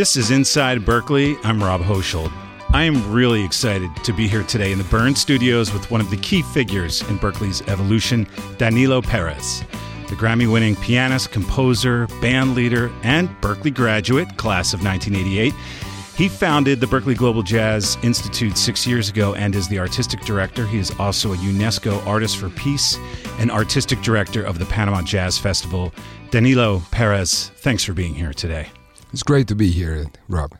This 0.00 0.16
is 0.16 0.30
Inside 0.30 0.78
Berklee. 0.78 1.38
I'm 1.44 1.62
Rob 1.62 1.82
Hochschild. 1.82 2.32
I 2.72 2.84
am 2.84 3.12
really 3.12 3.44
excited 3.44 3.94
to 3.96 4.14
be 4.14 4.26
here 4.26 4.44
today 4.44 4.72
in 4.72 4.78
the 4.78 4.84
BIRN 4.84 5.14
Studios 5.14 5.74
with 5.74 5.90
one 5.90 6.00
of 6.00 6.08
the 6.08 6.16
key 6.16 6.40
figures 6.40 7.02
in 7.10 7.18
Berklee's 7.18 7.60
evolution, 7.68 8.26
Danilo 8.56 9.02
Perez, 9.02 9.62
the 10.08 10.14
Grammy 10.14 10.50
winning 10.50 10.74
pianist, 10.76 11.32
composer, 11.32 12.06
band 12.22 12.54
leader, 12.54 12.90
and 13.02 13.28
Berklee 13.42 13.74
graduate, 13.74 14.38
class 14.38 14.72
of 14.72 14.82
1988. 14.82 15.52
He 16.16 16.30
founded 16.30 16.80
the 16.80 16.86
Berklee 16.86 17.14
Global 17.14 17.42
Jazz 17.42 17.98
Institute 18.02 18.56
six 18.56 18.86
years 18.86 19.10
ago 19.10 19.34
and 19.34 19.54
is 19.54 19.68
the 19.68 19.78
artistic 19.78 20.22
director. 20.22 20.66
He 20.66 20.78
is 20.78 20.90
also 20.98 21.34
a 21.34 21.36
UNESCO 21.36 22.02
Artist 22.06 22.38
for 22.38 22.48
Peace 22.48 22.96
and 23.38 23.50
artistic 23.50 24.00
director 24.00 24.42
of 24.42 24.58
the 24.58 24.64
Panama 24.64 25.02
Jazz 25.02 25.36
Festival. 25.36 25.92
Danilo 26.30 26.80
Perez, 26.90 27.50
thanks 27.56 27.84
for 27.84 27.92
being 27.92 28.14
here 28.14 28.32
today. 28.32 28.70
It's 29.12 29.22
great 29.22 29.48
to 29.48 29.56
be 29.56 29.70
here, 29.70 30.06
Rob. 30.28 30.56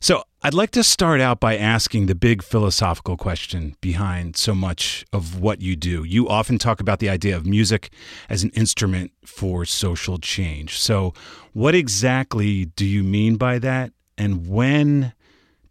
So, 0.00 0.24
I'd 0.42 0.54
like 0.54 0.72
to 0.72 0.82
start 0.82 1.20
out 1.20 1.38
by 1.38 1.56
asking 1.56 2.06
the 2.06 2.16
big 2.16 2.42
philosophical 2.42 3.16
question 3.16 3.76
behind 3.80 4.36
so 4.36 4.54
much 4.54 5.04
of 5.12 5.38
what 5.38 5.60
you 5.60 5.76
do. 5.76 6.02
You 6.02 6.28
often 6.28 6.58
talk 6.58 6.80
about 6.80 6.98
the 6.98 7.08
idea 7.08 7.36
of 7.36 7.46
music 7.46 7.90
as 8.28 8.42
an 8.42 8.50
instrument 8.50 9.12
for 9.24 9.64
social 9.64 10.18
change. 10.18 10.80
So, 10.80 11.14
what 11.52 11.76
exactly 11.76 12.64
do 12.64 12.84
you 12.84 13.04
mean 13.04 13.36
by 13.36 13.60
that? 13.60 13.92
And 14.18 14.48
when 14.48 15.12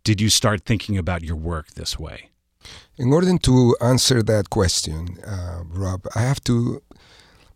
did 0.03 0.21
you 0.21 0.29
start 0.29 0.63
thinking 0.63 0.97
about 0.97 1.23
your 1.23 1.35
work 1.35 1.71
this 1.71 1.99
way? 1.99 2.29
In 2.97 3.11
order 3.11 3.37
to 3.37 3.75
answer 3.81 4.23
that 4.23 4.49
question, 4.49 5.17
uh, 5.25 5.63
Rob, 5.67 6.05
I 6.15 6.21
have 6.21 6.41
to 6.45 6.81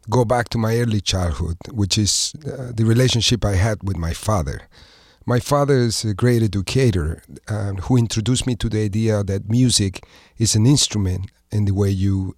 go 0.09 0.25
back 0.25 0.49
to 0.49 0.57
my 0.57 0.77
early 0.77 1.01
childhood, 1.01 1.57
which 1.71 1.97
is 1.97 2.33
uh, 2.45 2.71
the 2.73 2.85
relationship 2.85 3.43
I 3.43 3.55
had 3.55 3.79
with 3.83 3.97
my 3.97 4.13
father. 4.13 4.67
My 5.25 5.39
father 5.39 5.77
is 5.77 6.05
a 6.05 6.13
great 6.13 6.43
educator 6.43 7.23
uh, 7.47 7.73
who 7.73 7.97
introduced 7.97 8.45
me 8.45 8.55
to 8.57 8.69
the 8.69 8.83
idea 8.83 9.23
that 9.23 9.49
music 9.49 10.05
is 10.37 10.55
an 10.55 10.67
instrument 10.67 11.31
in 11.51 11.65
the 11.65 11.73
way 11.73 11.89
you 11.89 12.35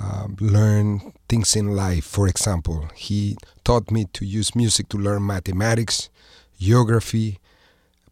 um, 0.00 0.36
learn 0.40 1.12
things 1.28 1.54
in 1.54 1.76
life. 1.76 2.04
For 2.04 2.26
example, 2.26 2.88
he 2.94 3.36
taught 3.64 3.90
me 3.90 4.06
to 4.14 4.24
use 4.24 4.56
music 4.56 4.88
to 4.88 4.96
learn 4.96 5.26
mathematics, 5.26 6.08
geography, 6.58 7.38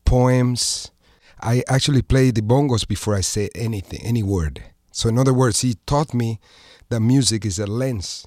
poems. 0.04 0.92
I 1.40 1.64
actually 1.68 2.02
played 2.02 2.36
the 2.36 2.42
bongos 2.42 2.86
before 2.86 3.14
I 3.14 3.22
said 3.22 3.50
anything, 3.56 4.00
any 4.04 4.22
word. 4.22 4.62
So, 4.92 5.08
in 5.08 5.18
other 5.18 5.34
words, 5.34 5.60
he 5.60 5.74
taught 5.86 6.14
me 6.14 6.40
that 6.88 7.00
music 7.00 7.44
is 7.44 7.58
a 7.58 7.66
lens 7.66 8.26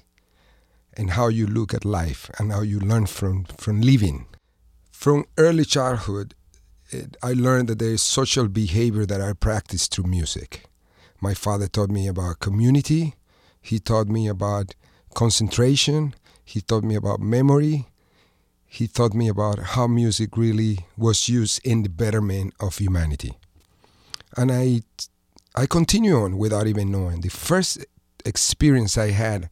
and 0.96 1.10
how 1.10 1.28
you 1.28 1.46
look 1.46 1.72
at 1.74 1.84
life 1.84 2.30
and 2.38 2.52
how 2.52 2.62
you 2.62 2.80
learn 2.80 3.06
from, 3.06 3.44
from 3.44 3.80
living. 3.80 4.26
From 4.90 5.24
early 5.38 5.64
childhood, 5.64 6.34
it, 6.90 7.16
I 7.22 7.32
learned 7.32 7.68
that 7.68 7.78
there 7.78 7.90
is 7.90 8.02
social 8.02 8.48
behavior 8.48 9.06
that 9.06 9.20
I 9.20 9.32
practice 9.32 9.86
through 9.86 10.04
music. 10.04 10.64
My 11.20 11.34
father 11.34 11.68
taught 11.68 11.90
me 11.90 12.08
about 12.08 12.40
community, 12.40 13.14
he 13.60 13.78
taught 13.78 14.08
me 14.08 14.26
about 14.28 14.74
concentration, 15.14 16.14
he 16.44 16.60
taught 16.60 16.82
me 16.82 16.94
about 16.94 17.20
memory, 17.20 17.86
he 18.66 18.86
taught 18.86 19.14
me 19.14 19.28
about 19.28 19.58
how 19.58 19.86
music 19.86 20.36
really 20.36 20.86
was 20.96 21.28
used 21.28 21.60
in 21.64 21.82
the 21.82 21.88
betterment 21.88 22.54
of 22.60 22.78
humanity. 22.78 23.32
And 24.36 24.52
I, 24.52 24.82
I 25.54 25.66
continue 25.66 26.16
on 26.16 26.38
without 26.38 26.66
even 26.66 26.90
knowing. 26.90 27.20
The 27.20 27.30
first 27.30 27.84
experience 28.24 28.96
I 28.96 29.10
had 29.10 29.50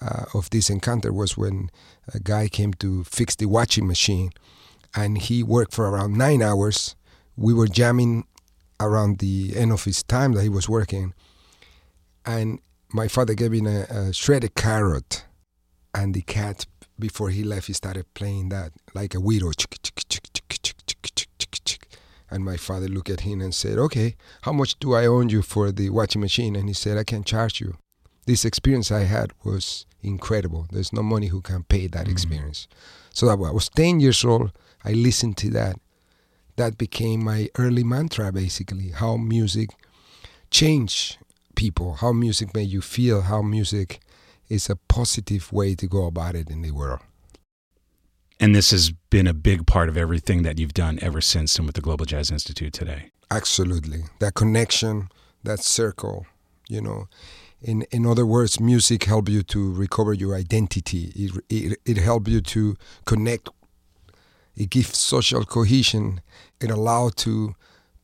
uh, 0.00 0.24
of 0.34 0.50
this 0.50 0.70
encounter 0.70 1.12
was 1.12 1.36
when 1.36 1.70
a 2.12 2.20
guy 2.20 2.48
came 2.48 2.74
to 2.74 3.04
fix 3.04 3.34
the 3.36 3.46
washing 3.46 3.86
machine, 3.86 4.30
and 4.94 5.18
he 5.18 5.42
worked 5.42 5.74
for 5.74 5.88
around 5.88 6.16
nine 6.16 6.42
hours. 6.42 6.96
We 7.36 7.52
were 7.54 7.66
jamming 7.66 8.24
around 8.80 9.18
the 9.18 9.54
end 9.56 9.72
of 9.72 9.84
his 9.84 10.02
time 10.02 10.32
that 10.32 10.42
he 10.42 10.48
was 10.48 10.68
working, 10.68 11.14
and 12.24 12.60
my 12.92 13.08
father 13.08 13.34
gave 13.34 13.52
him 13.52 13.66
a, 13.66 13.82
a 13.84 14.12
shredded 14.12 14.54
carrot, 14.54 15.24
and 15.94 16.14
the 16.14 16.22
cat 16.22 16.66
before 16.98 17.30
he 17.30 17.42
left 17.42 17.66
he 17.66 17.72
started 17.72 18.12
playing 18.14 18.48
that 18.48 18.72
like 18.94 19.14
a 19.14 19.20
widow. 19.20 19.50
And 22.28 22.44
my 22.44 22.56
father 22.56 22.88
looked 22.88 23.10
at 23.10 23.20
him 23.20 23.40
and 23.40 23.54
said, 23.54 23.78
"Okay, 23.78 24.16
how 24.42 24.52
much 24.52 24.78
do 24.78 24.94
I 24.94 25.06
owe 25.06 25.20
you 25.20 25.42
for 25.42 25.70
the 25.70 25.90
washing 25.90 26.20
machine?" 26.20 26.56
And 26.56 26.68
he 26.68 26.74
said, 26.74 26.98
"I 26.98 27.04
can 27.04 27.22
charge 27.22 27.60
you." 27.60 27.76
This 28.26 28.44
experience 28.44 28.90
I 28.90 29.04
had 29.04 29.32
was 29.44 29.86
incredible. 30.02 30.66
There's 30.70 30.92
no 30.92 31.02
money 31.02 31.28
who 31.28 31.40
can 31.40 31.62
pay 31.62 31.86
that 31.86 32.04
mm-hmm. 32.04 32.12
experience. 32.12 32.68
So 33.12 33.28
I 33.28 33.34
was 33.34 33.68
10 33.70 34.00
years 34.00 34.24
old. 34.24 34.52
I 34.84 34.92
listened 34.92 35.36
to 35.38 35.50
that. 35.50 35.76
That 36.56 36.76
became 36.76 37.24
my 37.24 37.48
early 37.56 37.84
mantra, 37.84 38.32
basically. 38.32 38.90
How 38.90 39.16
music 39.16 39.70
changed 40.50 41.18
people, 41.54 41.94
how 41.94 42.12
music 42.12 42.54
made 42.54 42.68
you 42.68 42.80
feel, 42.80 43.22
how 43.22 43.42
music 43.42 44.00
is 44.48 44.68
a 44.68 44.76
positive 44.76 45.52
way 45.52 45.74
to 45.74 45.86
go 45.86 46.06
about 46.06 46.34
it 46.34 46.50
in 46.50 46.62
the 46.62 46.70
world. 46.70 47.00
And 48.38 48.54
this 48.54 48.70
has 48.70 48.90
been 49.10 49.26
a 49.26 49.34
big 49.34 49.66
part 49.66 49.88
of 49.88 49.96
everything 49.96 50.42
that 50.42 50.58
you've 50.58 50.74
done 50.74 50.98
ever 51.00 51.20
since 51.20 51.56
and 51.56 51.66
with 51.66 51.74
the 51.74 51.80
Global 51.80 52.04
Jazz 52.04 52.30
Institute 52.30 52.72
today. 52.72 53.10
Absolutely. 53.30 54.04
That 54.20 54.34
connection, 54.34 55.08
that 55.42 55.60
circle, 55.60 56.26
you 56.68 56.80
know 56.80 57.08
in 57.66 57.82
in 57.90 58.06
other 58.06 58.24
words, 58.24 58.60
music 58.60 59.04
help 59.04 59.28
you 59.28 59.42
to 59.42 59.72
recover 59.72 60.14
your 60.14 60.34
identity. 60.36 61.12
It 61.14 61.30
it, 61.48 61.78
it 61.84 61.96
help 61.98 62.28
you 62.28 62.40
to 62.40 62.76
connect. 63.04 63.48
It 64.54 64.70
gives 64.70 64.96
social 64.96 65.44
cohesion. 65.44 66.20
It 66.60 66.70
allow 66.70 67.10
to 67.24 67.54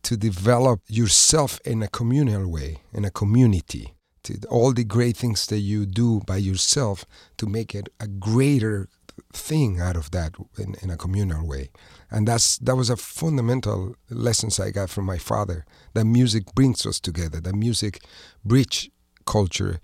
to 0.02 0.16
develop 0.16 0.80
yourself 0.88 1.60
in 1.64 1.82
a 1.82 1.88
communal 1.88 2.48
way, 2.48 2.78
in 2.92 3.04
a 3.04 3.10
community. 3.10 3.94
To 4.24 4.34
all 4.50 4.72
the 4.72 4.84
great 4.84 5.16
things 5.16 5.46
that 5.46 5.60
you 5.60 5.86
do 5.86 6.20
by 6.26 6.36
yourself 6.36 7.04
to 7.36 7.46
make 7.46 7.74
it 7.74 7.88
a 7.98 8.06
greater 8.06 8.88
thing 9.32 9.80
out 9.80 9.96
of 9.96 10.10
that 10.10 10.34
in, 10.58 10.76
in 10.82 10.90
a 10.90 10.96
communal 10.96 11.46
way. 11.46 11.70
And 12.10 12.26
that's 12.26 12.58
that 12.58 12.76
was 12.76 12.90
a 12.90 12.96
fundamental 12.96 13.94
lessons 14.10 14.58
I 14.58 14.70
got 14.70 14.90
from 14.90 15.06
my 15.06 15.18
father. 15.18 15.64
That 15.94 16.04
music 16.04 16.44
brings 16.54 16.86
us 16.86 17.00
together. 17.00 17.40
That 17.40 17.54
music 17.54 18.00
bridge 18.44 18.90
culture, 19.26 19.80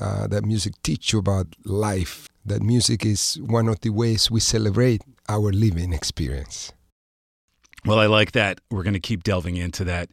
uh, 0.00 0.26
that 0.28 0.44
music 0.44 0.74
teach 0.82 1.12
you 1.12 1.18
about 1.18 1.46
life, 1.64 2.28
that 2.44 2.62
music 2.62 3.04
is 3.04 3.38
one 3.42 3.68
of 3.68 3.80
the 3.80 3.90
ways 3.90 4.30
we 4.30 4.40
celebrate 4.40 5.02
our 5.28 5.52
living 5.52 5.92
experience. 5.92 6.72
Well, 7.84 7.98
I 7.98 8.06
like 8.06 8.32
that. 8.32 8.60
We're 8.70 8.82
going 8.82 8.94
to 8.94 9.00
keep 9.00 9.22
delving 9.22 9.56
into 9.56 9.84
that 9.84 10.10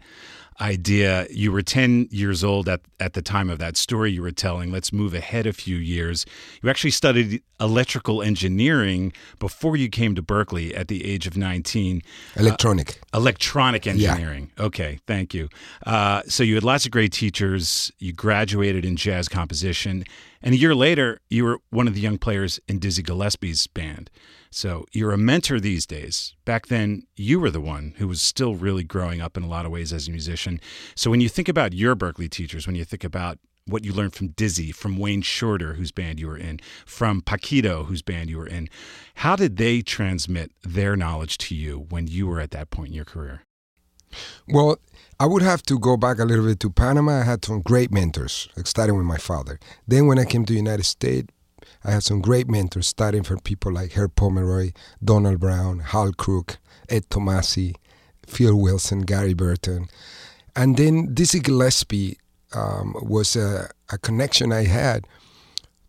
idea. 0.61 1.27
You 1.29 1.51
were 1.51 1.61
10 1.61 2.07
years 2.11 2.43
old 2.43 2.69
at, 2.69 2.81
at 2.99 3.13
the 3.13 3.21
time 3.21 3.49
of 3.49 3.59
that 3.59 3.75
story 3.75 4.11
you 4.11 4.21
were 4.21 4.31
telling. 4.31 4.71
Let's 4.71 4.93
move 4.93 5.13
ahead 5.13 5.45
a 5.45 5.53
few 5.53 5.75
years. 5.75 6.25
You 6.61 6.69
actually 6.69 6.91
studied 6.91 7.41
electrical 7.59 8.21
engineering 8.21 9.11
before 9.39 9.75
you 9.75 9.89
came 9.89 10.15
to 10.15 10.21
Berkeley 10.21 10.73
at 10.73 10.87
the 10.87 11.05
age 11.05 11.27
of 11.27 11.35
19. 11.35 12.01
Electronic. 12.37 13.01
Uh, 13.13 13.17
electronic 13.17 13.87
engineering. 13.87 14.51
Yeah. 14.57 14.65
Okay, 14.65 14.99
thank 15.07 15.33
you. 15.33 15.49
Uh, 15.85 16.21
so 16.27 16.43
you 16.43 16.55
had 16.55 16.63
lots 16.63 16.85
of 16.85 16.91
great 16.91 17.11
teachers. 17.11 17.91
You 17.99 18.13
graduated 18.13 18.85
in 18.85 18.95
jazz 18.95 19.27
composition. 19.27 20.05
And 20.41 20.53
a 20.53 20.57
year 20.57 20.75
later, 20.75 21.19
you 21.29 21.43
were 21.43 21.59
one 21.69 21.87
of 21.87 21.95
the 21.95 22.01
young 22.01 22.17
players 22.17 22.59
in 22.67 22.79
Dizzy 22.79 23.01
Gillespie's 23.01 23.67
band. 23.67 24.09
So 24.55 24.85
you're 24.93 25.11
a 25.11 25.17
mentor 25.17 25.59
these 25.59 25.85
days. 25.85 26.33
Back 26.45 26.67
then, 26.67 27.03
you 27.17 27.41
were 27.41 27.51
the 27.51 27.59
one 27.59 27.93
who 27.97 28.07
was 28.07 28.21
still 28.21 28.55
really 28.55 28.85
growing 28.85 29.19
up 29.19 29.35
in 29.35 29.43
a 29.43 29.49
lot 29.49 29.65
of 29.65 29.71
ways 29.73 29.91
as 29.91 30.07
a 30.07 30.11
musician. 30.11 30.61
So 30.95 31.11
when 31.11 31.19
you 31.19 31.27
think 31.27 31.49
about 31.49 31.73
your 31.73 31.93
Berklee 31.93 32.29
teachers, 32.29 32.65
when 32.65 32.77
you 32.77 32.85
think 32.85 33.03
about 33.03 33.37
what 33.65 33.83
you 33.83 33.91
learned 33.91 34.13
from 34.13 34.29
Dizzy, 34.29 34.71
from 34.71 34.97
Wayne 34.97 35.23
Shorter, 35.23 35.73
whose 35.73 35.91
band 35.91 36.21
you 36.21 36.27
were 36.27 36.37
in, 36.37 36.61
from 36.85 37.21
Paquito, 37.21 37.87
whose 37.87 38.01
band 38.01 38.29
you 38.29 38.37
were 38.37 38.47
in, 38.47 38.69
how 39.15 39.35
did 39.35 39.57
they 39.57 39.81
transmit 39.81 40.53
their 40.63 40.95
knowledge 40.95 41.37
to 41.39 41.53
you 41.53 41.87
when 41.89 42.07
you 42.07 42.25
were 42.25 42.39
at 42.39 42.51
that 42.51 42.69
point 42.69 42.89
in 42.89 42.93
your 42.93 43.03
career? 43.03 43.41
Well, 44.47 44.77
I 45.19 45.25
would 45.25 45.41
have 45.41 45.63
to 45.63 45.77
go 45.77 45.97
back 45.97 46.19
a 46.19 46.23
little 46.23 46.45
bit 46.45 46.61
to 46.61 46.69
Panama. 46.69 47.19
I 47.19 47.23
had 47.23 47.43
some 47.43 47.61
great 47.61 47.91
mentors, 47.91 48.47
starting 48.63 48.95
with 48.95 49.05
my 49.05 49.17
father. 49.17 49.59
Then 49.85 50.07
when 50.07 50.17
I 50.17 50.23
came 50.23 50.45
to 50.45 50.53
the 50.53 50.59
United 50.59 50.85
States, 50.85 51.27
I 51.85 51.91
had 51.91 52.03
some 52.03 52.19
great 52.19 52.49
mentors, 52.49 52.87
starting 52.87 53.21
from 53.21 53.39
people 53.41 53.71
like 53.71 53.93
Herb 53.93 54.15
Pomeroy, 54.15 54.71
Donald 55.03 55.39
Brown, 55.39 55.79
Hal 55.79 56.13
Crook, 56.13 56.57
Ed 56.89 57.09
Tomassi, 57.09 57.75
Phil 58.25 58.55
Wilson, 58.55 59.01
Gary 59.01 59.35
Burton. 59.35 59.87
And 60.55 60.77
then 60.77 61.13
Dizzy 61.13 61.39
Gillespie 61.39 62.17
um, 62.53 62.95
was 63.01 63.35
a, 63.35 63.69
a, 63.91 63.97
connection 63.99 64.51
I 64.51 64.63
had 64.63 65.05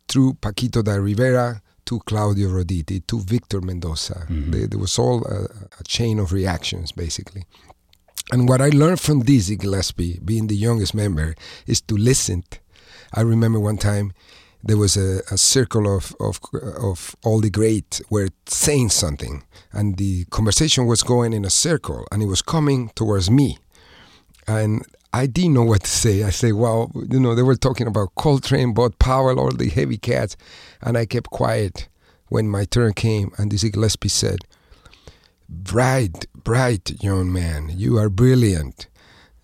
through 0.08 0.34
Paquito 0.34 0.82
D'Rivera 0.82 1.62
to 1.86 2.00
Claudio 2.00 2.48
Roditi 2.48 3.06
to 3.06 3.20
Victor 3.20 3.60
Mendoza. 3.60 4.26
Mm-hmm. 4.28 4.50
They, 4.50 4.66
there 4.66 4.78
was 4.78 4.98
all 4.98 5.24
a, 5.26 5.44
a, 5.78 5.84
chain 5.84 6.18
of 6.18 6.32
reactions, 6.32 6.92
basically. 6.92 7.44
And 8.32 8.48
what 8.48 8.60
I 8.60 8.70
learned 8.70 9.00
from 9.00 9.22
Dizzy 9.22 9.56
Gillespie, 9.56 10.18
being 10.24 10.48
the 10.48 10.56
youngest 10.56 10.94
member, 10.94 11.36
is 11.66 11.80
to 11.82 11.96
listen. 11.96 12.42
I 13.14 13.20
remember 13.20 13.60
one 13.60 13.78
time 13.78 14.12
there 14.66 14.76
was 14.76 14.96
a, 14.96 15.22
a 15.30 15.38
circle 15.38 15.96
of, 15.96 16.14
of 16.18 16.40
of 16.82 17.16
all 17.24 17.40
the 17.40 17.50
great 17.50 18.00
were 18.10 18.28
saying 18.46 18.90
something, 18.90 19.44
and 19.72 19.96
the 19.96 20.24
conversation 20.26 20.86
was 20.86 21.02
going 21.02 21.32
in 21.32 21.44
a 21.44 21.50
circle, 21.50 22.06
and 22.10 22.22
it 22.22 22.26
was 22.26 22.42
coming 22.42 22.90
towards 22.94 23.30
me, 23.30 23.58
and 24.46 24.84
I 25.12 25.26
didn't 25.26 25.54
know 25.54 25.62
what 25.62 25.84
to 25.84 25.90
say. 25.90 26.24
I 26.24 26.30
say, 26.30 26.52
well, 26.52 26.90
you 26.94 27.20
know, 27.20 27.34
they 27.34 27.42
were 27.42 27.56
talking 27.56 27.86
about 27.86 28.14
Coltrane, 28.16 28.74
Bud 28.74 28.98
Powell, 28.98 29.38
all 29.38 29.50
the 29.50 29.70
heavy 29.70 29.98
cats, 29.98 30.36
and 30.82 30.98
I 30.98 31.06
kept 31.06 31.30
quiet 31.30 31.88
when 32.28 32.48
my 32.48 32.64
turn 32.64 32.92
came, 32.92 33.30
and 33.38 33.50
Dizzy 33.50 33.70
Gillespie 33.70 34.08
said, 34.08 34.40
"Bright, 35.48 36.26
bright 36.34 37.02
young 37.02 37.32
man, 37.32 37.72
you 37.76 37.98
are 37.98 38.10
brilliant." 38.10 38.88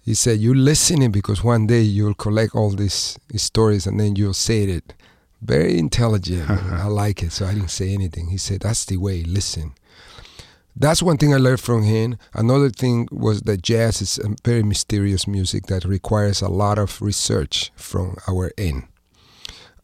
He 0.00 0.14
said, 0.14 0.40
"You're 0.40 0.56
listening 0.56 1.12
because 1.12 1.44
one 1.44 1.68
day 1.68 1.82
you'll 1.82 2.14
collect 2.14 2.56
all 2.56 2.70
these 2.70 3.18
stories 3.36 3.86
and 3.86 4.00
then 4.00 4.16
you'll 4.16 4.34
say 4.34 4.64
it." 4.64 4.94
Very 5.42 5.78
intelligent. 5.78 6.48
I 6.50 6.86
like 6.86 7.22
it, 7.22 7.32
so 7.32 7.46
I 7.46 7.54
didn't 7.54 7.70
say 7.70 7.92
anything. 7.92 8.28
He 8.28 8.38
said, 8.38 8.60
"That's 8.60 8.84
the 8.84 8.96
way. 8.96 9.22
Listen." 9.24 9.74
That's 10.74 11.02
one 11.02 11.18
thing 11.18 11.34
I 11.34 11.36
learned 11.36 11.60
from 11.60 11.82
him. 11.82 12.16
Another 12.32 12.70
thing 12.70 13.06
was 13.12 13.42
that 13.42 13.62
jazz 13.62 14.00
is 14.00 14.18
a 14.18 14.34
very 14.42 14.62
mysterious 14.62 15.26
music 15.26 15.66
that 15.66 15.84
requires 15.84 16.40
a 16.40 16.48
lot 16.48 16.78
of 16.78 17.02
research 17.02 17.70
from 17.76 18.16
our 18.26 18.50
end. 18.56 18.84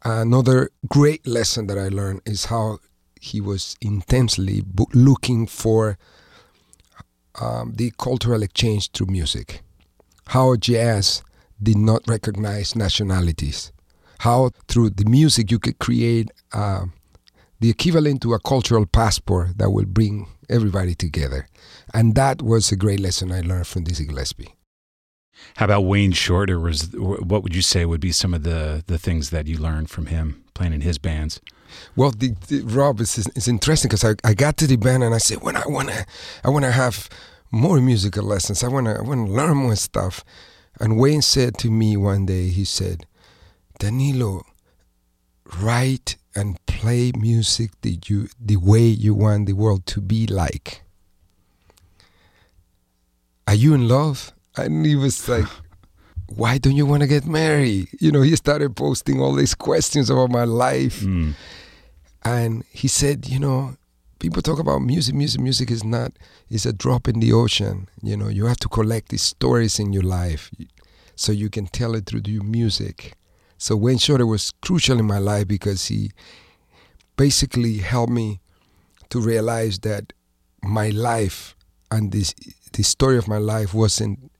Another 0.02 0.70
great 0.88 1.26
lesson 1.26 1.66
that 1.66 1.76
I 1.76 1.88
learned 1.88 2.22
is 2.24 2.46
how 2.46 2.78
he 3.20 3.40
was 3.40 3.76
intensely 3.82 4.62
looking 4.94 5.46
for 5.46 5.98
um, 7.40 7.74
the 7.76 7.92
cultural 7.98 8.42
exchange 8.42 8.90
through 8.92 9.08
music. 9.08 9.60
How 10.28 10.56
jazz 10.56 11.22
did 11.62 11.76
not 11.76 12.02
recognize 12.06 12.74
nationalities. 12.74 13.72
How 14.18 14.50
through 14.68 14.90
the 14.90 15.04
music 15.04 15.50
you 15.50 15.58
could 15.58 15.78
create 15.78 16.30
uh, 16.52 16.86
the 17.60 17.70
equivalent 17.70 18.22
to 18.22 18.34
a 18.34 18.38
cultural 18.40 18.86
passport 18.86 19.58
that 19.58 19.70
will 19.70 19.84
bring 19.86 20.28
everybody 20.48 20.94
together. 20.94 21.48
And 21.92 22.14
that 22.14 22.42
was 22.42 22.70
a 22.72 22.76
great 22.76 23.00
lesson 23.00 23.32
I 23.32 23.40
learned 23.40 23.66
from 23.66 23.84
Dizzy 23.84 24.06
Gillespie. 24.06 24.54
How 25.56 25.66
about 25.66 25.82
Wayne 25.82 26.12
Shorter? 26.12 26.58
Was 26.58 26.88
what 26.92 27.42
would 27.42 27.54
you 27.54 27.62
say 27.62 27.84
would 27.84 28.00
be 28.00 28.12
some 28.12 28.34
of 28.34 28.42
the 28.42 28.82
the 28.86 28.98
things 28.98 29.30
that 29.30 29.46
you 29.46 29.56
learned 29.56 29.88
from 29.88 30.06
him 30.06 30.42
playing 30.54 30.72
in 30.72 30.80
his 30.80 30.98
bands? 30.98 31.40
Well, 31.94 32.10
the, 32.10 32.34
the, 32.48 32.62
Rob, 32.62 33.00
it's, 33.00 33.18
it's 33.18 33.46
interesting 33.46 33.88
because 33.88 34.04
I, 34.04 34.14
I 34.24 34.34
got 34.34 34.56
to 34.56 34.66
the 34.66 34.76
band 34.76 35.04
and 35.04 35.14
I 35.14 35.18
said, 35.18 35.42
when 35.42 35.56
I 35.56 35.62
wanna 35.66 36.06
I 36.44 36.50
wanna 36.50 36.72
have 36.72 37.08
more 37.50 37.80
musical 37.80 38.24
lessons. 38.24 38.64
I 38.64 38.68
wanna 38.68 38.98
I 38.98 39.02
wanna 39.02 39.26
learn 39.26 39.56
more 39.56 39.76
stuff. 39.76 40.24
And 40.80 40.98
Wayne 40.98 41.22
said 41.22 41.56
to 41.58 41.70
me 41.70 41.96
one 41.96 42.26
day, 42.26 42.48
he 42.48 42.64
said, 42.64 43.06
Danilo, 43.78 44.42
write 45.60 46.16
and 46.34 46.64
play 46.66 47.12
music 47.16 47.70
the 47.82 47.98
you 48.06 48.28
the 48.40 48.56
way 48.56 48.86
you 48.86 49.14
want 49.14 49.46
the 49.46 49.52
world 49.52 49.86
to 49.86 50.00
be 50.00 50.26
like. 50.26 50.82
Are 53.46 53.54
you 53.54 53.74
in 53.74 53.88
love? 53.88 54.32
And 54.56 54.84
he 54.84 54.94
was 54.94 55.28
like, 55.28 55.46
Why 56.36 56.58
don't 56.58 56.76
you 56.76 56.84
want 56.84 57.02
to 57.02 57.08
get 57.08 57.24
married? 57.24 57.88
You 57.98 58.12
know, 58.12 58.20
he 58.20 58.36
started 58.36 58.76
posting 58.76 59.20
all 59.20 59.34
these 59.34 59.54
questions 59.54 60.10
about 60.10 60.30
my 60.30 60.44
life. 60.44 61.00
Mm. 61.00 61.32
And 62.22 62.64
he 62.70 62.88
said, 62.88 63.26
you 63.26 63.38
know, 63.38 63.76
people 64.18 64.42
talk 64.42 64.58
about 64.58 64.80
music, 64.80 65.14
music, 65.14 65.40
music 65.40 65.70
is 65.70 65.82
not 65.82 66.12
is 66.50 66.66
a 66.66 66.72
drop 66.72 67.08
in 67.08 67.20
the 67.20 67.32
ocean. 67.32 67.88
You 68.02 68.16
know, 68.16 68.28
you 68.28 68.44
have 68.46 68.58
to 68.58 68.68
collect 68.68 69.08
these 69.08 69.22
stories 69.22 69.78
in 69.78 69.92
your 69.94 70.02
life 70.02 70.50
so 71.16 71.32
you 71.32 71.48
can 71.48 71.66
tell 71.66 71.94
it 71.94 72.06
through 72.06 72.22
your 72.26 72.44
music. 72.44 73.14
So 73.58 73.76
Wayne 73.76 73.98
Shorter 73.98 74.26
was 74.26 74.52
crucial 74.62 74.98
in 74.98 75.06
my 75.06 75.18
life 75.18 75.48
because 75.48 75.86
he 75.88 76.12
basically 77.16 77.78
helped 77.78 78.12
me 78.12 78.40
to 79.10 79.20
realize 79.20 79.80
that 79.80 80.12
my 80.62 80.90
life 80.90 81.56
and 81.90 82.12
this 82.12 82.34
the 82.72 82.82
story 82.82 83.16
of 83.16 83.26
my 83.26 83.38
life 83.38 83.74
wasn't 83.74 84.30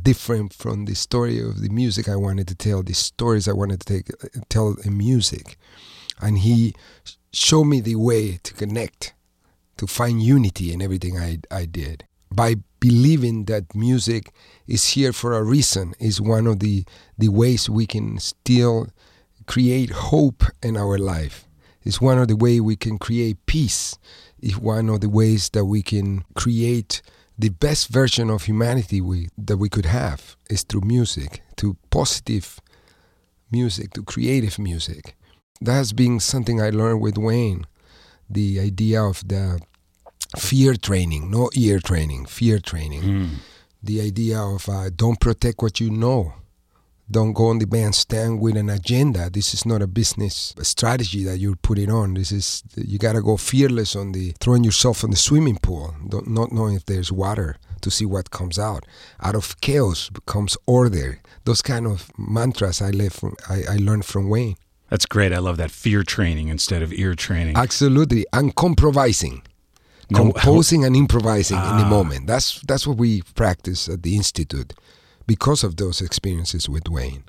different 0.00 0.52
from 0.52 0.84
the 0.84 0.94
story 0.94 1.40
of 1.40 1.60
the 1.60 1.68
music 1.68 2.08
I 2.08 2.16
wanted 2.16 2.48
to 2.48 2.54
tell, 2.54 2.82
the 2.82 2.94
stories 2.94 3.48
I 3.48 3.52
wanted 3.52 3.80
to 3.80 3.86
take, 3.86 4.10
tell 4.48 4.76
in 4.84 4.96
music. 4.96 5.56
And 6.20 6.38
he 6.38 6.74
showed 7.32 7.64
me 7.64 7.80
the 7.80 7.96
way 7.96 8.38
to 8.42 8.54
connect, 8.54 9.14
to 9.76 9.86
find 9.86 10.22
unity 10.22 10.72
in 10.72 10.82
everything 10.82 11.18
I, 11.18 11.38
I 11.50 11.66
did. 11.66 12.04
By 12.34 12.56
believing 12.80 13.44
that 13.44 13.74
music 13.74 14.32
is 14.66 14.88
here 14.88 15.12
for 15.12 15.34
a 15.34 15.42
reason 15.42 15.94
is 16.00 16.20
one 16.20 16.46
of 16.46 16.60
the, 16.60 16.84
the 17.18 17.28
ways 17.28 17.68
we 17.68 17.86
can 17.86 18.18
still 18.18 18.88
create 19.46 19.90
hope 19.90 20.44
in 20.62 20.76
our 20.76 20.98
life. 20.98 21.46
It's 21.84 22.00
one 22.00 22.18
of 22.18 22.28
the 22.28 22.36
ways 22.36 22.60
we 22.60 22.76
can 22.76 22.98
create 22.98 23.44
peace. 23.46 23.98
It's 24.40 24.56
one 24.56 24.88
of 24.88 25.00
the 25.00 25.08
ways 25.08 25.48
that 25.50 25.64
we 25.64 25.82
can 25.82 26.24
create 26.34 27.02
the 27.38 27.48
best 27.48 27.88
version 27.88 28.30
of 28.30 28.44
humanity 28.44 29.00
we, 29.00 29.28
that 29.36 29.56
we 29.56 29.68
could 29.68 29.86
have 29.86 30.36
is 30.48 30.62
through 30.62 30.82
music, 30.82 31.42
through 31.56 31.76
positive 31.90 32.60
music, 33.50 33.94
through 33.94 34.04
creative 34.04 34.58
music. 34.58 35.16
That 35.60 35.72
has 35.74 35.92
been 35.92 36.20
something 36.20 36.60
I 36.60 36.70
learned 36.70 37.00
with 37.00 37.18
Wayne. 37.18 37.66
The 38.28 38.60
idea 38.60 39.02
of 39.02 39.26
the 39.26 39.60
fear 40.36 40.74
training, 40.74 41.30
no 41.30 41.50
ear 41.54 41.78
training, 41.78 42.26
fear 42.26 42.58
training. 42.58 43.02
Mm. 43.02 43.28
The 43.82 44.00
idea 44.00 44.38
of 44.38 44.68
uh, 44.68 44.90
don't 44.94 45.20
protect 45.20 45.62
what 45.62 45.80
you 45.80 45.90
know. 45.90 46.34
Don't 47.10 47.32
go 47.34 47.48
on 47.48 47.58
the 47.58 47.66
bandstand 47.66 48.40
with 48.40 48.56
an 48.56 48.70
agenda. 48.70 49.28
This 49.28 49.52
is 49.52 49.66
not 49.66 49.82
a 49.82 49.86
business 49.86 50.54
strategy 50.62 51.24
that 51.24 51.38
you're 51.38 51.56
putting 51.56 51.90
on. 51.90 52.14
This 52.14 52.32
is 52.32 52.62
you 52.76 52.98
gotta 52.98 53.20
go 53.20 53.36
fearless 53.36 53.94
on 53.94 54.12
the 54.12 54.32
throwing 54.40 54.64
yourself 54.64 55.04
in 55.04 55.10
the 55.10 55.16
swimming 55.16 55.58
pool, 55.58 55.94
not 56.08 56.52
knowing 56.52 56.76
if 56.76 56.86
there's 56.86 57.12
water 57.12 57.56
to 57.82 57.90
see 57.90 58.06
what 58.06 58.30
comes 58.30 58.58
out. 58.58 58.86
Out 59.20 59.34
of 59.34 59.60
chaos 59.60 60.10
comes 60.26 60.56
order. 60.66 61.20
Those 61.44 61.60
kind 61.60 61.86
of 61.86 62.10
mantras 62.16 62.80
I 62.80 62.90
live 62.90 63.12
from 63.12 63.36
I, 63.50 63.64
I 63.68 63.76
learned 63.76 64.06
from 64.06 64.30
Wayne. 64.30 64.56
That's 64.88 65.06
great. 65.06 65.32
I 65.32 65.38
love 65.38 65.56
that 65.56 65.70
fear 65.70 66.02
training 66.04 66.48
instead 66.48 66.82
of 66.82 66.92
ear 66.92 67.14
training. 67.14 67.56
Absolutely, 67.56 68.24
and 68.32 68.54
compromising 68.54 69.42
composing 70.14 70.84
and 70.84 70.96
improvising 70.96 71.58
ah. 71.58 71.72
in 71.72 71.78
the 71.78 71.84
ah. 71.84 71.90
moment. 71.90 72.26
That's 72.26 72.60
that's 72.62 72.86
what 72.86 72.96
we 72.96 73.22
practice 73.34 73.88
at 73.88 74.02
the 74.02 74.16
institute 74.16 74.74
because 75.26 75.64
of 75.64 75.76
those 75.76 76.00
experiences 76.00 76.68
with 76.68 76.88
Wayne. 76.88 77.24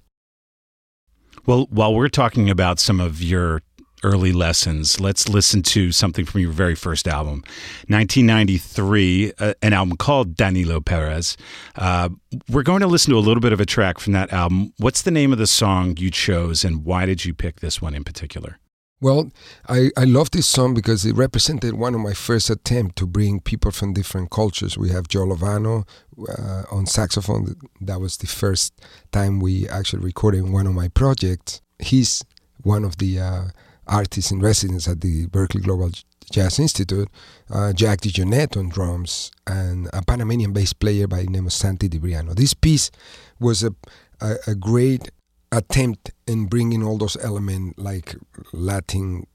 Well, 1.45 1.67
while 1.69 1.93
we're 1.93 2.09
talking 2.09 2.49
about 2.49 2.79
some 2.79 3.01
of 3.01 3.21
your 3.21 3.61
early 4.03 4.31
lessons, 4.31 4.99
let's 4.99 5.29
listen 5.29 5.61
to 5.63 5.91
something 5.91 6.25
from 6.25 6.41
your 6.41 6.51
very 6.51 6.75
first 6.75 7.07
album, 7.07 7.43
1993, 7.87 9.33
uh, 9.39 9.53
an 9.61 9.73
album 9.73 9.97
called 9.97 10.35
Danilo 10.35 10.79
Perez. 10.81 11.37
Uh, 11.75 12.09
we're 12.49 12.63
going 12.63 12.81
to 12.81 12.87
listen 12.87 13.11
to 13.11 13.17
a 13.17 13.21
little 13.21 13.41
bit 13.41 13.53
of 13.53 13.59
a 13.59 13.65
track 13.65 13.99
from 13.99 14.13
that 14.13 14.31
album. 14.31 14.73
What's 14.77 15.01
the 15.01 15.11
name 15.11 15.31
of 15.31 15.39
the 15.39 15.47
song 15.47 15.95
you 15.97 16.11
chose, 16.11 16.63
and 16.63 16.85
why 16.85 17.05
did 17.05 17.25
you 17.25 17.33
pick 17.33 17.59
this 17.59 17.81
one 17.81 17.95
in 17.95 18.03
particular? 18.03 18.59
Well, 19.03 19.33
I, 19.67 19.89
I 19.97 20.05
love 20.05 20.31
this 20.31 20.47
song 20.47 20.73
because 20.73 21.05
it 21.05 21.17
represented 21.17 21.73
one 21.73 21.93
of 21.93 21.99
my 21.99 22.13
first 22.13 22.49
attempts 22.49 22.93
to 22.95 23.05
bring 23.05 23.41
people 23.41 23.69
from 23.71 23.91
different 23.91 24.29
cultures. 24.29 24.77
We 24.77 24.91
have 24.91 25.09
Joe 25.09 25.25
Lovano 25.25 25.85
uh, 26.29 26.63
on 26.71 26.85
saxophone. 26.85 27.53
That 27.81 27.99
was 27.99 28.15
the 28.15 28.27
first 28.27 28.79
time 29.11 29.41
we 29.41 29.67
actually 29.67 30.03
recorded 30.05 30.49
one 30.49 30.67
of 30.67 30.73
my 30.73 30.87
projects. 30.87 31.61
He's 31.79 32.23
one 32.61 32.85
of 32.85 32.99
the 32.99 33.19
uh, 33.19 33.43
artists 33.87 34.31
in 34.31 34.39
residence 34.39 34.87
at 34.87 35.01
the 35.01 35.27
Berklee 35.27 35.63
Global 35.63 35.91
Jazz 36.31 36.57
Institute. 36.57 37.09
Uh, 37.49 37.73
Jack 37.73 37.99
DeJohnette 37.99 38.55
on 38.55 38.69
drums 38.69 39.31
and 39.45 39.89
a 39.91 40.01
Panamanian 40.01 40.53
bass 40.53 40.71
player 40.71 41.07
by 41.07 41.23
the 41.23 41.29
name 41.29 41.47
of 41.47 41.51
Santi 41.51 41.89
Debriano. 41.89 42.33
This 42.33 42.53
piece 42.53 42.89
was 43.37 43.63
a, 43.63 43.75
a, 44.21 44.35
a 44.47 44.55
great 44.55 45.11
attempt 45.57 46.11
in 46.27 46.45
bringing 46.45 46.83
all 46.83 46.97
those 46.97 47.17
elements 47.23 47.77
like 47.77 48.15
Latin, 48.51 49.25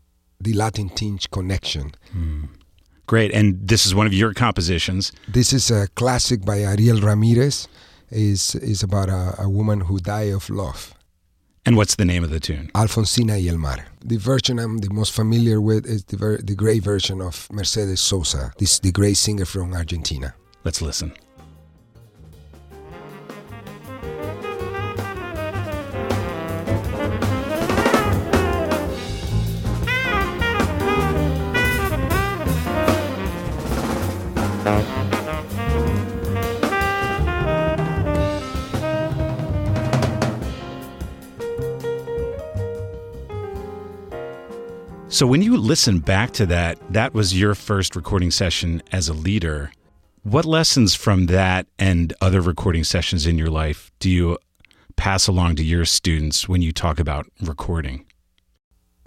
the 0.40 0.52
Latin 0.52 0.88
tinge 0.90 1.30
connection. 1.30 1.92
Mm. 2.16 2.48
Great, 3.06 3.32
and 3.32 3.56
this 3.66 3.86
is 3.86 3.94
one 3.94 4.06
of 4.06 4.12
your 4.12 4.34
compositions. 4.34 5.12
This 5.26 5.52
is 5.52 5.70
a 5.70 5.88
classic 5.94 6.44
by 6.44 6.60
Ariel 6.60 7.00
Ramirez. 7.00 7.68
is 8.10 8.54
is 8.56 8.82
about 8.82 9.08
a, 9.08 9.34
a 9.38 9.48
woman 9.48 9.80
who 9.80 9.98
died 9.98 10.32
of 10.32 10.48
love. 10.50 10.94
And 11.66 11.76
what's 11.76 11.96
the 11.96 12.04
name 12.04 12.24
of 12.24 12.30
the 12.30 12.40
tune? 12.40 12.70
Alfonsina 12.74 13.36
y 13.36 13.48
el 13.48 13.58
Mar. 13.58 13.84
The 14.02 14.16
version 14.16 14.58
I'm 14.58 14.78
the 14.78 14.90
most 14.90 15.12
familiar 15.12 15.60
with 15.60 15.84
is 15.86 16.04
the, 16.04 16.16
ver- 16.16 16.38
the 16.38 16.54
great 16.54 16.82
version 16.82 17.20
of 17.20 17.46
Mercedes 17.52 18.00
Sosa, 18.00 18.52
this 18.58 18.78
the 18.78 18.92
great 18.92 19.18
singer 19.18 19.44
from 19.44 19.74
Argentina. 19.74 20.34
Let's 20.64 20.80
listen. 20.80 21.12
So 45.18 45.26
when 45.26 45.42
you 45.42 45.56
listen 45.56 45.98
back 45.98 46.30
to 46.34 46.46
that, 46.46 46.78
that 46.92 47.12
was 47.12 47.36
your 47.36 47.56
first 47.56 47.96
recording 47.96 48.30
session 48.30 48.80
as 48.92 49.08
a 49.08 49.12
leader. 49.12 49.72
What 50.22 50.44
lessons 50.44 50.94
from 50.94 51.26
that 51.26 51.66
and 51.76 52.14
other 52.20 52.40
recording 52.40 52.84
sessions 52.84 53.26
in 53.26 53.36
your 53.36 53.50
life 53.50 53.90
do 53.98 54.08
you 54.08 54.38
pass 54.94 55.26
along 55.26 55.56
to 55.56 55.64
your 55.64 55.84
students 55.86 56.48
when 56.48 56.62
you 56.62 56.70
talk 56.70 57.00
about 57.00 57.26
recording? 57.40 58.06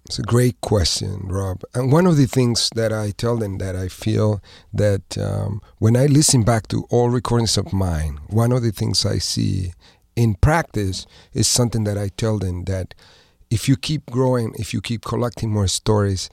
It's 0.06 0.20
a 0.20 0.24
great 0.24 0.60
question, 0.60 1.30
Rob. 1.30 1.62
And 1.74 1.94
one 1.94 2.06
of 2.06 2.18
the 2.18 2.28
things 2.28 2.70
that 2.76 2.92
I 2.92 3.12
tell 3.12 3.38
them 3.38 3.60
that 3.60 3.78
I 3.78 3.88
feel 3.88 4.44
that 4.74 5.18
um, 5.18 5.62
when 5.78 5.96
I 5.96 6.08
listen 6.08 6.44
back 6.44 6.68
to 6.68 6.86
all 6.90 7.10
recordings 7.10 7.58
of 7.58 7.72
mine, 7.72 8.20
one 8.28 8.52
of 8.52 8.64
the 8.64 8.74
things 8.74 9.06
I 9.06 9.18
see 9.20 9.72
in 10.18 10.36
practice 10.36 11.06
is 11.32 11.48
something 11.48 11.86
that 11.86 11.98
I 11.98 12.10
tell 12.10 12.38
them 12.38 12.66
that 12.66 12.96
if 13.52 13.68
you 13.68 13.76
keep 13.76 14.10
growing, 14.10 14.56
if 14.58 14.74
you 14.74 14.82
keep 14.82 15.04
collecting 15.04 15.52
more 15.52 15.68
stories, 15.68 16.30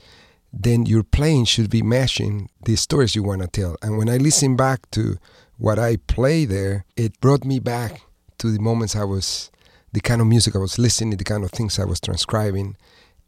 then 0.53 0.85
your 0.85 1.03
playing 1.03 1.45
should 1.45 1.69
be 1.69 1.83
matching 1.83 2.49
the 2.63 2.75
stories 2.77 3.13
you 3.13 3.21
want 3.21 3.41
to 3.41 3.47
tell. 3.47 3.75
And 3.81 3.97
when 3.97 4.09
I 4.09 4.17
listen 4.17 4.55
back 4.55 4.89
to 4.91 5.17
what 5.57 5.77
I 5.77 5.97
play 5.97 6.45
there, 6.45 6.85
it 6.95 7.19
brought 7.19 7.43
me 7.43 7.59
back 7.59 8.01
to 8.39 8.49
the 8.49 8.59
moments 8.59 8.95
I 8.95 9.03
was, 9.03 9.51
the 9.91 9.99
kind 9.99 10.21
of 10.21 10.27
music 10.27 10.55
I 10.55 10.59
was 10.59 10.79
listening, 10.79 11.17
the 11.17 11.25
kind 11.25 11.43
of 11.43 11.51
things 11.51 11.77
I 11.77 11.83
was 11.83 11.99
transcribing. 11.99 12.77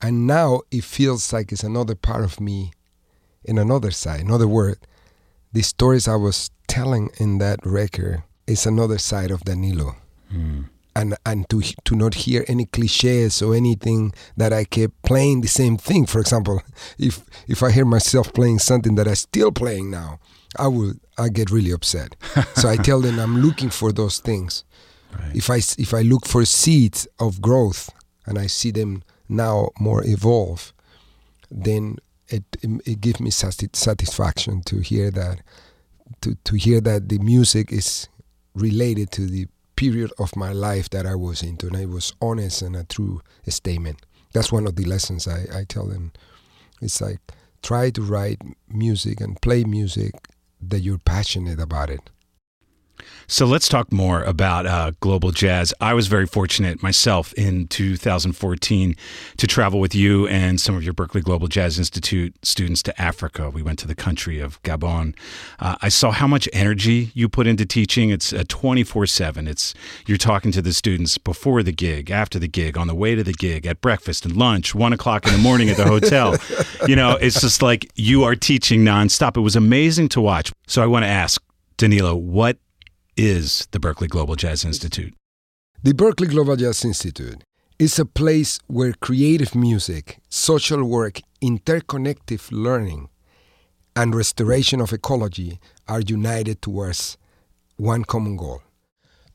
And 0.02 0.26
now 0.26 0.62
it 0.72 0.86
feels 0.86 1.32
like 1.34 1.52
it's 1.52 1.64
another 1.64 1.94
part 1.94 2.24
of 2.24 2.40
me 2.40 2.72
in 3.44 3.58
another 3.58 3.92
side. 3.92 4.22
In 4.22 4.32
other 4.32 4.48
words, 4.48 4.80
the 5.52 5.62
stories 5.62 6.08
I 6.08 6.16
was 6.16 6.50
telling 6.68 7.10
in 7.18 7.40
that 7.40 7.60
record 7.66 8.24
is 8.48 8.66
another 8.66 8.98
side 8.98 9.32
of 9.32 9.42
Danilo. 9.42 9.98
Mm 10.34 10.70
and 10.96 11.16
and 11.26 11.50
to 11.50 11.62
to 11.62 11.96
not 11.96 12.14
hear 12.14 12.46
any 12.48 12.66
cliches 12.66 13.42
or 13.42 13.56
anything 13.56 14.14
that 14.38 14.54
I 14.54 14.64
kept 14.64 15.02
playing 15.04 15.42
the 15.42 15.48
same 15.48 15.78
thing. 15.78 16.06
For 16.06 16.20
example, 16.20 16.62
if 16.98 17.24
if 17.48 17.64
I 17.64 17.72
hear 17.72 17.86
myself 17.86 18.34
playing 18.34 18.60
something 18.60 18.96
that 18.96 19.08
I'm 19.08 19.16
still 19.16 19.52
playing 19.52 19.90
now, 19.90 20.20
I 20.58 20.68
will 20.68 20.94
I 21.18 21.30
get 21.30 21.52
really 21.52 21.72
upset. 21.72 22.16
so 22.56 22.70
I 22.70 22.78
tell 22.78 23.02
them 23.02 23.20
I'm 23.20 23.42
looking 23.42 23.70
for 23.70 23.92
those 23.92 24.20
things. 24.20 24.64
Right. 25.14 25.36
If 25.36 25.50
I 25.50 25.58
if 25.78 25.94
I 25.94 26.02
look 26.02 26.26
for 26.26 26.46
seeds 26.46 27.08
of 27.20 27.42
growth 27.42 27.90
and 28.26 28.38
I 28.38 28.48
see 28.48 28.72
them 28.72 29.04
now 29.30 29.70
more 29.80 30.04
evolve, 30.06 30.74
then 31.50 31.98
it 32.28 32.44
it, 32.62 32.82
it 32.86 33.02
gives 33.02 33.20
me 33.20 33.30
satisfaction 33.30 34.62
to 34.64 34.80
hear 34.80 35.12
that 35.12 35.42
to 36.22 36.36
to 36.44 36.56
hear 36.56 36.82
that 36.82 37.10
the 37.10 37.20
music 37.20 37.72
is 37.72 38.08
related 38.54 39.12
to 39.12 39.26
the 39.26 39.48
period 39.82 40.14
of 40.20 40.36
my 40.36 40.52
life 40.54 40.92
that 40.92 41.08
I 41.08 41.16
was 41.16 41.42
into, 41.42 41.66
and 41.66 41.76
it 41.76 41.90
was 41.90 42.14
honest 42.22 42.62
and 42.62 42.76
a 42.76 42.84
true 42.84 43.20
statement. 43.48 44.00
That's 44.32 44.52
one 44.52 44.68
of 44.68 44.76
the 44.76 44.86
lessons 44.86 45.28
I, 45.28 45.48
I 45.52 45.64
tell 45.64 45.88
them. 45.88 46.12
It's 46.84 47.02
like 47.02 47.20
try 47.64 47.90
to 47.90 48.02
write 48.04 48.40
music 48.70 49.20
and 49.20 49.42
play 49.42 49.64
music 49.64 50.14
that 50.62 50.82
you're 50.82 51.00
passionate 51.00 51.60
about 51.60 51.90
it. 51.90 52.12
So 53.28 53.46
let's 53.46 53.70
talk 53.70 53.92
more 53.92 54.24
about 54.24 54.66
uh, 54.66 54.92
global 55.00 55.32
jazz. 55.32 55.74
I 55.80 55.94
was 55.94 56.08
very 56.08 56.26
fortunate 56.26 56.84
myself 56.84 57.32
in 57.34 57.68
2014 57.68 58.96
to 59.38 59.48
travel 59.48 59.80
with 59.80 59.96
you 59.96 60.28
and 60.28 60.60
some 60.60 60.76
of 60.76 60.84
your 60.84 60.94
Berklee 60.94 61.24
Global 61.24 61.48
Jazz 61.48 61.80
Institute 61.80 62.36
students 62.46 62.84
to 62.84 63.02
Africa. 63.02 63.50
We 63.50 63.62
went 63.62 63.80
to 63.80 63.88
the 63.88 63.96
country 63.96 64.40
of 64.40 64.62
Gabon. 64.64 65.16
Uh, 65.60 65.76
I 65.82 65.90
saw 65.90 66.12
how 66.12 66.28
much 66.28 66.50
energy 66.52 67.12
you 67.14 67.30
put 67.30 67.48
into 67.48 67.66
teaching. 67.66 68.10
It's 68.10 68.34
a 68.34 68.44
24 68.44 69.06
7. 69.06 69.48
It's 69.48 69.74
you're 70.06 70.18
talking 70.18 70.52
to 70.52 70.62
the 70.62 70.74
students 70.74 71.18
before 71.18 71.64
the 71.64 71.72
gig, 71.72 72.12
after 72.12 72.38
the 72.38 72.48
gig, 72.48 72.78
on 72.78 72.88
the 72.88 72.96
way 72.96 73.16
to 73.16 73.24
the 73.24 73.34
gig, 73.34 73.66
at 73.66 73.82
breakfast 73.82 74.26
and 74.26 74.36
lunch, 74.36 74.76
one 74.76 74.94
o'clock 74.94 75.26
in 75.26 75.32
the 75.32 75.40
morning 75.40 75.70
at 75.70 75.78
the 75.78 75.86
hotel. 75.86 76.36
you 76.88 76.96
know, 76.96 77.16
it's 77.16 77.40
just 77.40 77.62
like 77.62 77.90
you 77.96 78.24
are 78.24 78.36
teaching 78.36 78.82
nonstop. 78.82 79.38
It 79.38 79.42
was 79.42 79.56
amazing 79.56 80.10
to 80.10 80.22
watch. 80.22 80.52
So 80.68 80.84
I 80.84 80.86
want 80.86 81.04
to 81.04 81.10
ask 81.10 81.42
Danilo, 81.78 82.16
what 82.16 82.58
is 83.18 83.68
the 83.72 83.80
Berklee 83.80 84.10
Global 84.10 84.36
Jazz 84.36 84.64
Institute? 84.66 85.14
The 85.84 85.94
Berklee 85.94 86.30
Global 86.30 86.56
Jazz 86.56 86.86
Institute 86.86 87.44
is 87.80 87.98
a 88.00 88.06
place 88.06 88.60
where 88.68 88.94
creative 88.94 89.56
music, 89.56 90.20
social 90.30 90.84
work, 90.84 91.20
interconnective 91.42 92.52
learning, 92.52 93.10
and 93.96 94.16
restoration 94.16 94.80
of 94.80 94.94
ecology 94.94 95.60
are 95.88 96.02
united 96.02 96.62
towards 96.62 97.18
one 97.76 98.04
common 98.04 98.38
goal 98.38 98.62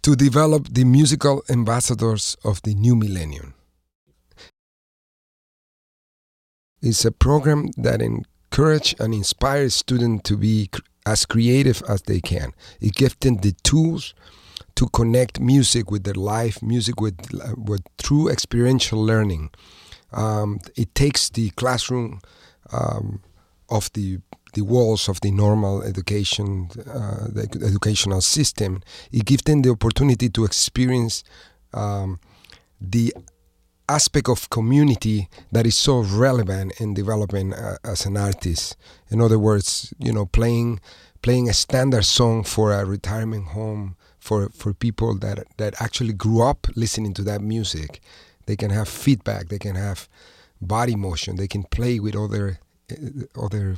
to 0.03 0.15
develop 0.15 0.69
the 0.73 0.85
musical 0.85 1.43
ambassadors 1.51 2.37
of 2.45 2.63
the 2.63 2.75
new 2.75 2.95
millennium. 2.95 3.55
It's 6.81 7.05
a 7.05 7.11
program 7.11 7.71
that 7.77 8.01
encourages 8.01 8.95
and 9.01 9.13
inspires 9.13 9.75
students 9.75 10.29
to 10.29 10.37
be 10.37 10.71
as 11.07 11.25
creative 11.25 11.83
as 11.89 12.03
they 12.03 12.21
can. 12.21 12.53
It 12.81 12.95
gives 12.95 13.15
them 13.21 13.37
the 13.37 13.53
tools 13.63 14.15
to 14.75 14.89
connect 14.89 15.41
music 15.41 15.91
with 15.91 16.05
their 16.05 16.15
life, 16.15 16.63
music 16.63 17.01
with, 17.01 17.17
uh, 17.35 17.55
with 17.57 17.83
true 17.97 18.29
experiential 18.29 19.03
learning. 19.03 19.51
Um, 20.13 20.59
it 20.77 20.95
takes 20.95 21.31
the 21.31 21.51
classroom 21.51 22.21
um, 22.73 23.23
of 23.71 23.91
the 23.95 24.19
the 24.53 24.63
walls 24.63 25.07
of 25.07 25.21
the 25.21 25.31
normal 25.31 25.83
education, 25.83 26.71
uh, 26.89 27.29
the 27.29 27.47
educational 27.63 28.23
system. 28.23 28.83
It 29.13 29.27
gives 29.27 29.43
them 29.43 29.61
the 29.61 29.69
opportunity 29.69 30.31
to 30.31 30.47
experience 30.47 31.23
um, 31.75 32.19
the 32.81 33.13
aspect 33.89 34.29
of 34.29 34.51
community 34.51 35.29
that 35.53 35.67
is 35.67 35.77
so 35.77 36.01
relevant 36.01 36.81
in 36.81 36.95
developing 36.95 37.53
uh, 37.53 37.77
as 37.85 38.07
an 38.07 38.17
artist. 38.17 38.77
In 39.11 39.21
other 39.21 39.39
words, 39.39 39.93
you 39.99 40.13
know, 40.13 40.27
playing 40.27 40.81
playing 41.23 41.49
a 41.49 41.53
standard 41.53 42.05
song 42.05 42.45
for 42.45 42.73
a 42.73 42.85
retirement 42.85 43.49
home 43.49 43.97
for 44.19 44.49
for 44.51 44.73
people 44.73 45.17
that 45.19 45.47
that 45.57 45.81
actually 45.81 46.13
grew 46.13 46.43
up 46.43 46.67
listening 46.77 47.15
to 47.15 47.23
that 47.23 47.41
music. 47.41 48.01
They 48.47 48.57
can 48.57 48.71
have 48.71 48.89
feedback. 48.89 49.49
They 49.49 49.59
can 49.59 49.75
have 49.75 50.09
body 50.61 50.97
motion. 50.97 51.37
They 51.37 51.49
can 51.49 51.65
play 51.65 52.01
with 52.01 52.17
other 52.17 52.59
uh, 52.91 53.45
other 53.45 53.77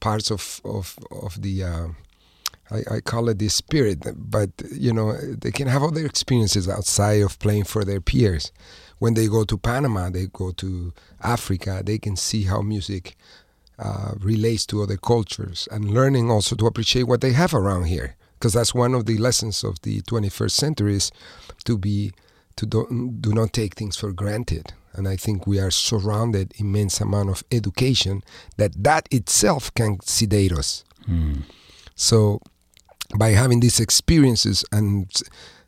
parts 0.00 0.30
of 0.30 0.60
of 0.64 0.98
of 1.10 1.40
the. 1.42 1.64
Uh, 1.64 1.88
I, 2.70 2.94
I, 2.96 3.00
call 3.00 3.28
it 3.28 3.38
the 3.38 3.48
spirit, 3.48 3.98
but 4.16 4.50
you 4.70 4.94
know 4.94 5.12
they 5.14 5.50
can 5.50 5.68
have 5.68 5.82
other 5.82 6.06
experiences 6.06 6.68
outside 6.68 7.20
of 7.20 7.38
playing 7.38 7.64
for 7.64 7.84
their 7.84 8.00
peers 8.00 8.50
when 9.02 9.14
they 9.14 9.26
go 9.26 9.42
to 9.42 9.58
Panama, 9.58 10.10
they 10.10 10.26
go 10.26 10.52
to 10.52 10.92
Africa, 11.20 11.82
they 11.84 11.98
can 11.98 12.14
see 12.14 12.44
how 12.44 12.62
music 12.62 13.16
uh, 13.76 14.12
relates 14.20 14.64
to 14.66 14.80
other 14.80 14.96
cultures 14.96 15.66
and 15.72 15.90
learning 15.90 16.30
also 16.30 16.54
to 16.54 16.68
appreciate 16.68 17.08
what 17.08 17.20
they 17.20 17.32
have 17.32 17.52
around 17.52 17.86
here. 17.86 18.14
Because 18.34 18.52
that's 18.52 18.72
one 18.72 18.94
of 18.94 19.06
the 19.06 19.18
lessons 19.18 19.64
of 19.64 19.82
the 19.82 20.02
21st 20.02 20.52
century 20.52 20.94
is 20.94 21.10
to 21.64 21.76
be 21.76 22.12
to 22.54 22.64
do, 22.64 23.12
do 23.20 23.32
not 23.32 23.52
take 23.52 23.74
things 23.74 23.96
for 23.96 24.12
granted. 24.12 24.72
And 24.92 25.08
I 25.08 25.16
think 25.16 25.48
we 25.48 25.58
are 25.58 25.72
surrounded 25.72 26.52
immense 26.60 27.00
amount 27.00 27.28
of 27.28 27.42
education 27.50 28.22
that 28.56 28.84
that 28.84 29.08
itself 29.10 29.74
can 29.74 29.98
sedate 30.04 30.52
us. 30.52 30.84
Mm. 31.10 31.42
So 31.96 32.40
by 33.18 33.30
having 33.30 33.58
these 33.58 33.80
experiences 33.80 34.64
and 34.70 35.10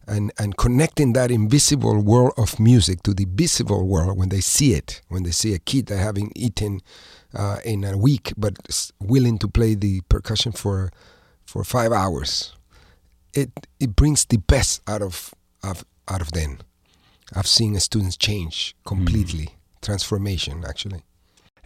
and, 0.07 0.33
and 0.39 0.57
connecting 0.57 1.13
that 1.15 1.31
invisible 1.31 2.01
world 2.01 2.33
of 2.37 2.59
music 2.61 3.03
to 3.03 3.15
the 3.15 3.27
visible 3.29 3.87
world 3.87 4.19
when 4.19 4.29
they 4.29 4.41
see 4.41 4.75
it, 4.75 5.01
when 5.09 5.23
they 5.23 5.31
see 5.31 5.55
a 5.55 5.59
kid 5.59 5.87
that 5.87 5.99
having 5.99 6.33
eaten 6.35 6.81
uh, 7.35 7.59
in 7.65 7.85
a 7.85 7.97
week 7.97 8.33
but 8.37 8.55
willing 9.01 9.39
to 9.39 9.49
play 9.49 9.75
the 9.75 10.01
percussion 10.09 10.53
for 10.53 10.91
for 11.45 11.63
five 11.63 11.93
hours, 11.93 12.55
it 13.35 13.51
it 13.81 13.95
brings 13.95 14.25
the 14.25 14.39
best 14.39 14.83
out 14.89 15.03
of, 15.03 15.35
of 15.63 15.85
out 16.09 16.21
of 16.21 16.33
them. 16.33 16.59
I've 17.35 17.47
seen 17.47 17.79
students 17.81 18.17
change 18.17 18.75
completely, 18.85 19.47
mm. 19.47 19.81
transformation 19.83 20.65
actually. 20.67 21.03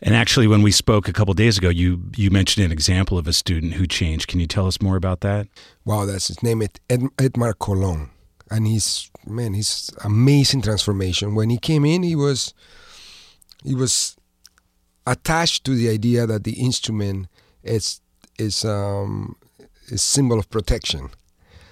And 0.00 0.14
actually, 0.14 0.46
when 0.46 0.62
we 0.62 0.70
spoke 0.70 1.08
a 1.08 1.12
couple 1.12 1.34
days 1.34 1.58
ago, 1.58 1.68
you 1.68 2.10
you 2.16 2.30
mentioned 2.30 2.64
an 2.64 2.72
example 2.72 3.18
of 3.18 3.26
a 3.26 3.32
student 3.32 3.74
who 3.74 3.86
changed. 3.86 4.28
Can 4.28 4.40
you 4.40 4.46
tell 4.46 4.66
us 4.66 4.80
more 4.80 4.96
about 4.96 5.20
that? 5.20 5.48
Wow, 5.84 6.06
that's 6.06 6.28
his 6.28 6.42
name, 6.42 6.62
Ed, 6.62 6.78
Edmar 6.88 7.58
Colon 7.58 8.10
and 8.50 8.66
his 8.66 9.10
man, 9.26 9.54
he's 9.54 9.90
amazing 10.04 10.62
transformation. 10.62 11.34
When 11.34 11.50
he 11.50 11.58
came 11.58 11.84
in, 11.84 12.02
he 12.02 12.16
was 12.16 12.54
he 13.64 13.74
was 13.74 14.16
attached 15.06 15.64
to 15.64 15.74
the 15.74 15.88
idea 15.88 16.26
that 16.26 16.44
the 16.44 16.52
instrument 16.52 17.28
is 17.62 18.00
is 18.38 18.64
um, 18.64 19.36
a 19.90 19.98
symbol 19.98 20.38
of 20.38 20.48
protection. 20.50 21.10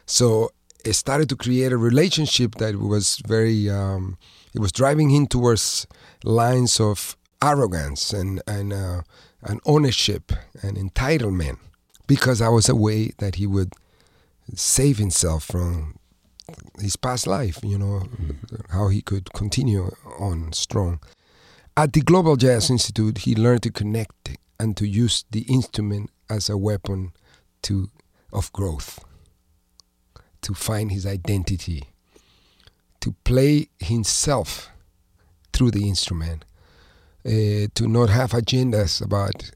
So 0.07 0.51
it 0.85 0.95
started 0.95 1.29
to 1.31 1.37
create 1.37 1.73
a 1.73 1.77
relationship 1.77 2.57
that 2.57 2.77
was 2.77 3.23
very 3.27 3.69
um, 3.71 4.19
it 4.55 4.61
was 4.61 4.73
driving 4.73 5.11
him 5.11 5.27
towards 5.27 5.87
lines 6.25 6.81
of 6.81 7.17
arrogance 7.43 8.13
and 8.13 8.43
and 8.47 8.73
uh, 8.73 9.03
and 9.43 9.61
ownership 9.67 10.33
and 10.63 10.77
entitlement 10.77 11.59
because 12.07 12.39
that 12.39 12.53
was 12.53 12.69
a 12.69 12.77
way 12.77 13.13
that 13.19 13.37
he 13.37 13.47
would 13.47 13.73
save 14.55 14.99
himself 14.99 15.45
from 15.45 15.99
his 16.81 16.97
past 16.97 17.27
life, 17.27 17.61
you 17.63 17.79
know, 17.79 18.03
mm. 18.21 18.37
how 18.71 18.89
he 18.89 19.03
could 19.03 19.33
continue 19.33 19.91
on 20.19 20.53
strong. 20.53 21.01
At 21.77 21.93
the 21.93 22.01
Global 22.01 22.37
Jazz 22.37 22.71
Institute, 22.71 23.19
he 23.19 23.35
learned 23.35 23.63
to 23.65 23.71
connect 23.71 24.37
and 24.59 24.77
to 24.77 24.87
use 24.87 25.25
the 25.31 25.43
instrument 25.43 26.11
as 26.31 26.49
a 26.49 26.57
weapon 26.57 27.13
to 27.63 27.91
of 28.33 28.53
growth, 28.53 29.05
to 30.43 30.55
find 30.55 30.91
his 30.91 31.07
identity, 31.07 31.85
to 33.01 33.15
play 33.25 33.69
himself 33.79 34.71
through 35.53 35.71
the 35.71 35.89
instrument, 35.89 36.45
uh, 37.25 37.69
to 37.75 37.87
not 37.89 38.11
have 38.11 38.33
agendas 38.33 39.03
about 39.03 39.51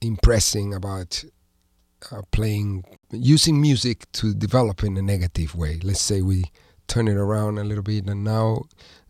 impressing, 0.00 0.74
about 0.74 1.24
uh, 2.10 2.22
playing, 2.30 2.84
using 3.10 3.60
music 3.60 4.10
to 4.12 4.34
develop 4.34 4.82
in 4.82 4.96
a 4.96 5.02
negative 5.02 5.54
way. 5.54 5.80
Let's 5.82 6.00
say 6.00 6.22
we 6.22 6.44
turn 6.86 7.08
it 7.08 7.16
around 7.16 7.58
a 7.58 7.64
little 7.64 7.82
bit, 7.82 8.06
and 8.06 8.24
now 8.24 8.64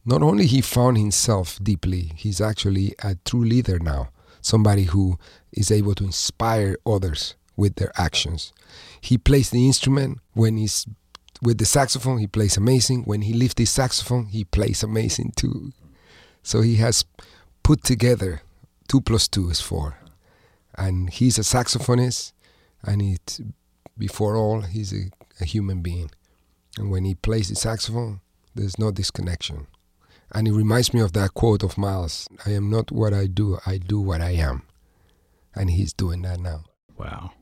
not 0.05 0.23
only 0.23 0.47
he 0.47 0.61
found 0.61 0.99
himself 0.99 1.59
deeply, 1.63 2.13
he's 2.17 2.41
actually 2.41 2.95
a 3.03 3.17
true 3.25 3.45
leader 3.45 3.79
now, 3.79 4.11
somebody 4.41 4.85
who 4.85 5.19
is 5.53 5.71
able 5.71 5.95
to 5.97 6.05
inspire 6.05 6.77
others 6.87 7.35
with 7.57 7.77
their 7.77 7.93
actions. 7.97 8.53
He 9.01 9.19
plays 9.19 9.51
the 9.51 9.67
instrument 9.67 10.19
when 10.33 10.57
he's 10.57 10.87
with 11.43 11.59
the 11.59 11.67
saxophone, 11.67 12.19
he 12.19 12.27
plays 12.27 12.57
amazing. 12.57 13.03
When 13.05 13.23
he 13.23 13.35
lifts 13.35 13.59
his 13.59 13.71
saxophone, 13.71 14.27
he 14.27 14.45
plays 14.45 14.83
amazing 14.83 15.33
too. 15.37 15.73
So 16.43 16.63
he 16.63 16.77
has 16.77 17.05
put 17.63 17.85
together 17.85 18.43
two 18.89 19.01
plus 19.01 19.29
two 19.29 19.51
is 19.51 19.61
four. 19.61 19.99
And 20.77 21.11
he's 21.11 21.39
a 21.39 21.43
saxophonist, 21.43 22.33
and 22.87 23.03
it, 23.03 23.41
before 23.97 24.37
all, 24.37 24.63
he's 24.63 24.93
a, 24.93 25.11
a 25.41 25.45
human 25.45 25.81
being. 25.81 26.11
And 26.77 26.91
when 26.91 27.05
he 27.05 27.15
plays 27.15 27.49
the 27.49 27.55
saxophone, 27.55 28.21
there's 28.55 28.79
no 28.79 28.91
disconnection. 28.91 29.67
And 30.33 30.49
it 30.49 30.53
reminds 30.53 30.93
me 30.93 31.01
of 31.01 31.13
that 31.13 31.35
quote 31.35 31.63
of 31.63 31.79
Miles 31.79 32.29
I 32.45 32.51
am 32.51 32.71
not 32.71 32.91
what 32.91 33.13
I 33.13 33.27
do, 33.27 33.59
I 33.67 33.79
do 33.79 34.01
what 34.01 34.21
I 34.21 34.31
am. 34.31 34.63
And 35.55 35.71
he's 35.71 35.93
doing 35.93 36.23
that 36.23 36.41
now. 36.41 36.65
Wow. 36.97 37.33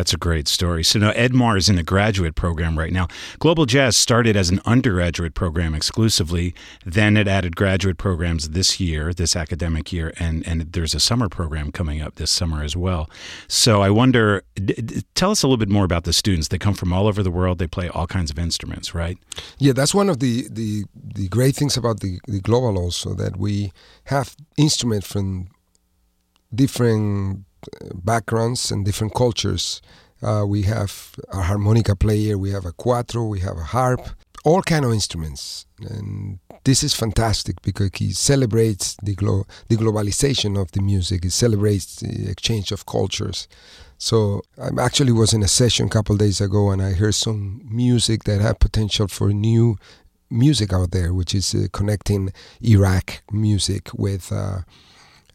That's 0.00 0.14
a 0.14 0.16
great 0.16 0.48
story. 0.48 0.82
So 0.82 0.98
now 0.98 1.12
Edmar 1.12 1.58
is 1.58 1.68
in 1.68 1.76
a 1.76 1.82
graduate 1.82 2.34
program 2.34 2.78
right 2.78 2.90
now. 2.90 3.06
Global 3.38 3.66
Jazz 3.66 3.98
started 3.98 4.34
as 4.34 4.48
an 4.48 4.62
undergraduate 4.64 5.34
program 5.34 5.74
exclusively. 5.74 6.54
Then 6.86 7.18
it 7.18 7.28
added 7.28 7.54
graduate 7.54 7.98
programs 7.98 8.48
this 8.48 8.80
year, 8.80 9.12
this 9.12 9.36
academic 9.36 9.92
year, 9.92 10.14
and 10.18 10.42
and 10.48 10.72
there's 10.72 10.94
a 10.94 11.00
summer 11.00 11.28
program 11.28 11.70
coming 11.70 12.00
up 12.00 12.14
this 12.14 12.30
summer 12.30 12.62
as 12.62 12.74
well. 12.74 13.10
So 13.46 13.82
I 13.82 13.90
wonder, 13.90 14.42
d- 14.54 14.72
d- 14.72 15.02
tell 15.14 15.32
us 15.32 15.42
a 15.42 15.46
little 15.46 15.58
bit 15.58 15.68
more 15.68 15.84
about 15.84 16.04
the 16.04 16.14
students. 16.14 16.48
They 16.48 16.56
come 16.56 16.72
from 16.72 16.94
all 16.94 17.06
over 17.06 17.22
the 17.22 17.30
world. 17.30 17.58
They 17.58 17.66
play 17.66 17.90
all 17.90 18.06
kinds 18.06 18.30
of 18.30 18.38
instruments, 18.38 18.94
right? 18.94 19.18
Yeah, 19.58 19.74
that's 19.74 19.94
one 19.94 20.08
of 20.08 20.20
the 20.20 20.48
the, 20.50 20.84
the 20.94 21.28
great 21.28 21.56
things 21.56 21.76
about 21.76 22.00
the, 22.00 22.20
the 22.26 22.40
global 22.40 22.78
also 22.78 23.12
that 23.16 23.36
we 23.36 23.70
have 24.04 24.34
instruments 24.56 25.06
from 25.12 25.50
different 26.54 27.44
backgrounds 27.94 28.70
and 28.70 28.84
different 28.84 29.14
cultures. 29.14 29.82
Uh, 30.22 30.44
we 30.46 30.62
have 30.62 31.14
a 31.32 31.42
harmonica 31.42 31.96
player, 31.96 32.36
we 32.36 32.50
have 32.50 32.66
a 32.66 32.72
cuatro, 32.72 33.28
we 33.28 33.40
have 33.40 33.56
a 33.56 33.64
harp, 33.64 34.00
all 34.44 34.62
kind 34.62 34.84
of 34.84 34.92
instruments, 34.92 35.66
and 35.80 36.38
this 36.64 36.82
is 36.82 36.94
fantastic 36.94 37.60
because 37.62 37.90
he 37.94 38.12
celebrates 38.12 38.96
the 39.02 39.14
glo- 39.14 39.46
the 39.68 39.76
globalization 39.76 40.60
of 40.60 40.72
the 40.72 40.82
music. 40.82 41.24
It 41.24 41.32
celebrates 41.32 41.96
the 41.96 42.28
exchange 42.30 42.70
of 42.70 42.84
cultures. 42.84 43.48
So 43.96 44.42
I 44.58 44.68
actually 44.80 45.12
was 45.12 45.32
in 45.32 45.42
a 45.42 45.48
session 45.48 45.86
a 45.86 45.90
couple 45.90 46.16
days 46.16 46.40
ago, 46.40 46.70
and 46.70 46.82
I 46.82 46.92
heard 46.92 47.14
some 47.14 47.62
music 47.64 48.24
that 48.24 48.40
had 48.40 48.58
potential 48.60 49.08
for 49.08 49.32
new 49.32 49.76
music 50.30 50.72
out 50.72 50.90
there, 50.92 51.12
which 51.12 51.34
is 51.34 51.54
uh, 51.54 51.66
connecting 51.72 52.32
Iraq 52.62 53.22
music 53.32 53.90
with 53.94 54.32
uh, 54.32 54.60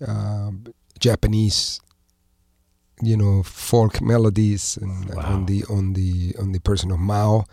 uh, 0.08 0.51
Japanese 1.00 1.79
you 3.01 3.17
know 3.17 3.43
folk 3.43 4.01
melodies 4.01 4.77
and 4.81 5.13
wow. 5.13 5.23
on 5.34 5.45
the 5.45 5.63
on 5.69 5.93
the 5.93 6.36
on 6.39 6.51
the 6.51 6.60
person 6.60 6.91
of 6.91 6.99
Mao, 6.99 7.45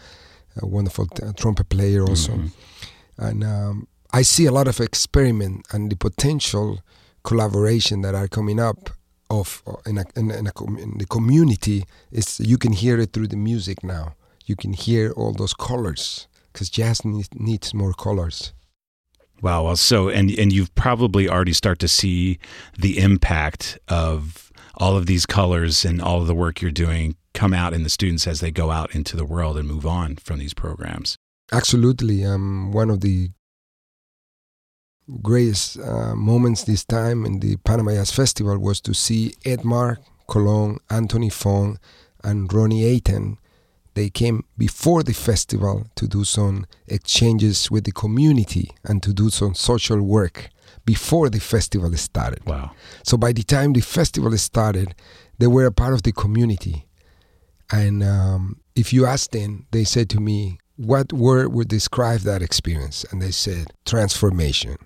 a 0.61 0.67
wonderful 0.67 1.07
t- 1.07 1.25
trumpet 1.37 1.69
player 1.69 2.03
also, 2.03 2.33
mm-hmm. 2.33 3.25
and 3.25 3.45
um, 3.45 3.89
I 4.13 4.23
see 4.23 4.47
a 4.47 4.53
lot 4.53 4.69
of 4.69 4.81
experiment 4.81 5.67
and 5.73 5.91
the 5.91 5.97
potential 5.97 6.81
collaboration 7.25 8.03
that 8.03 8.15
are 8.15 8.29
coming 8.29 8.61
up 8.61 8.91
of 9.31 9.63
uh, 9.67 9.77
in, 9.87 9.99
a, 9.99 10.05
in, 10.17 10.31
a, 10.31 10.39
in, 10.39 10.47
a 10.47 10.53
com- 10.53 10.79
in 10.79 10.99
the 10.99 11.07
community. 11.07 11.85
Is 12.11 12.39
you 12.41 12.59
can 12.59 12.73
hear 12.73 13.01
it 13.01 13.13
through 13.13 13.29
the 13.29 13.37
music 13.37 13.83
now. 13.83 14.15
You 14.45 14.57
can 14.57 14.73
hear 14.73 15.13
all 15.13 15.33
those 15.33 15.55
colors 15.55 16.27
because 16.53 16.69
jazz 16.69 17.05
needs, 17.05 17.29
needs 17.35 17.73
more 17.73 17.95
colors. 17.95 18.53
Wow. 19.41 19.65
Well, 19.65 19.77
so 19.77 20.09
and 20.09 20.31
and 20.31 20.53
you've 20.53 20.75
probably 20.75 21.29
already 21.29 21.53
start 21.53 21.79
to 21.81 21.89
see 21.89 22.39
the 22.79 22.99
impact 22.99 23.79
of 23.89 24.42
all 24.83 24.97
of 24.97 25.07
these 25.07 25.27
colors 25.27 25.85
and 25.85 26.03
all 26.03 26.21
of 26.21 26.27
the 26.27 26.35
work 26.35 26.61
you're 26.61 26.73
doing 26.73 27.15
come 27.35 27.55
out 27.55 27.73
in 27.73 27.85
the 27.85 27.89
students 27.89 28.27
as 28.27 28.41
they 28.41 28.51
go 28.51 28.73
out 28.73 28.93
into 28.97 29.17
the 29.17 29.25
world 29.25 29.57
and 29.57 29.69
move 29.69 29.87
on 29.87 30.17
from 30.17 30.41
these 30.41 30.55
programs. 30.55 31.17
Absolutely. 31.53 32.25
Um, 32.25 32.73
one 32.73 32.91
of 32.91 33.01
the 33.01 33.31
greatest 35.23 35.79
uh, 35.79 36.17
moments 36.17 36.65
this 36.65 36.85
time 36.85 37.25
in 37.25 37.39
the 37.39 37.59
Panama 37.59 37.93
Jazz 37.93 38.11
Festival 38.11 38.59
was 38.59 38.81
to 38.81 38.93
see 38.93 39.35
Edmar 39.45 39.99
Colon, 40.27 40.79
Anthony 40.91 41.31
Fong, 41.31 41.79
and 42.25 42.53
Ronnie 42.53 42.83
Aiton. 42.83 43.37
They 43.95 44.11
came 44.11 44.45
before 44.59 45.05
the 45.05 45.15
festival 45.15 45.87
to 45.95 46.09
do 46.09 46.25
some 46.25 46.67
exchanges 46.89 47.71
with 47.71 47.85
the 47.85 47.93
community 47.93 48.73
and 48.83 49.01
to 49.05 49.13
do 49.13 49.31
some 49.31 49.55
social 49.55 50.03
work 50.03 50.51
before 50.85 51.31
the 51.31 51.41
festival 51.41 51.93
started. 51.97 52.45
Wow. 52.47 52.73
So 53.05 53.17
by 53.17 53.33
the 53.33 53.43
time 53.43 53.73
the 53.73 53.81
festival 53.81 54.37
started, 54.39 54.95
they 55.39 55.47
were 55.47 55.67
a 55.67 55.73
part 55.73 55.95
of 55.95 56.03
the 56.03 56.13
community. 56.13 56.87
And 57.71 58.03
um, 58.03 58.61
if 58.77 58.93
you 58.93 59.07
ask 59.07 59.31
them, 59.31 59.67
they 59.71 59.85
said 59.85 60.11
to 60.11 60.21
me, 60.21 60.59
what 60.77 61.13
word 61.13 61.53
would 61.53 61.69
describe 61.69 62.21
that 62.21 62.43
experience? 62.43 63.05
And 63.11 63.23
they 63.23 63.31
said, 63.31 63.69
transformation. 63.85 64.77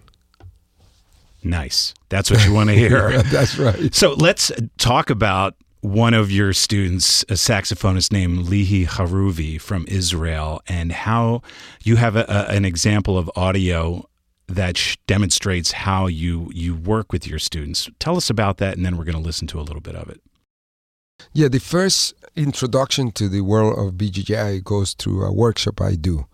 Nice. 1.43 1.95
That's 2.09 2.31
what 2.31 2.45
you 2.45 2.53
want 2.53 2.71
to 2.71 2.75
hear. 2.77 3.23
That's 3.23 3.57
right. 3.57 3.95
So 3.95 4.15
let's 4.15 4.51
talk 4.79 5.11
about 5.11 5.55
one 5.81 6.15
of 6.15 6.31
your 6.31 6.53
students, 6.53 7.23
a 7.25 7.35
saxophonist 7.35 8.13
named 8.13 8.47
Lihi 8.47 8.87
Haruvi 8.87 9.61
from 9.61 9.85
Israel, 9.89 10.61
and 10.67 10.91
how 10.91 11.43
you 11.85 11.97
have 11.97 12.17
a, 12.17 12.25
a, 12.29 12.53
an 12.53 12.65
example 12.65 13.17
of 13.17 13.31
audio 13.37 14.09
that 14.49 14.77
sh- 14.77 14.97
demonstrates 15.07 15.73
how 15.73 16.07
you 16.07 16.51
you 16.53 16.75
work 16.75 17.13
with 17.13 17.27
your 17.27 17.39
students. 17.39 17.89
Tell 17.99 18.17
us 18.17 18.31
about 18.31 18.59
that, 18.59 18.77
and 18.77 18.85
then 18.85 18.97
we're 18.97 19.05
going 19.05 19.17
to 19.17 19.23
listen 19.23 19.47
to 19.49 19.61
a 19.61 19.63
little 19.63 19.81
bit 19.81 19.97
of 19.97 20.09
it. 20.09 20.21
Yeah, 21.33 21.49
the 21.49 21.61
first 21.61 22.15
introduction 22.35 23.11
to 23.13 23.29
the 23.29 23.41
world 23.41 23.79
of 23.79 23.95
BGJI 23.95 24.63
goes 24.63 24.93
through 24.93 25.25
a 25.25 25.33
workshop 25.33 25.81
I 25.81 25.95
do, 25.95 26.27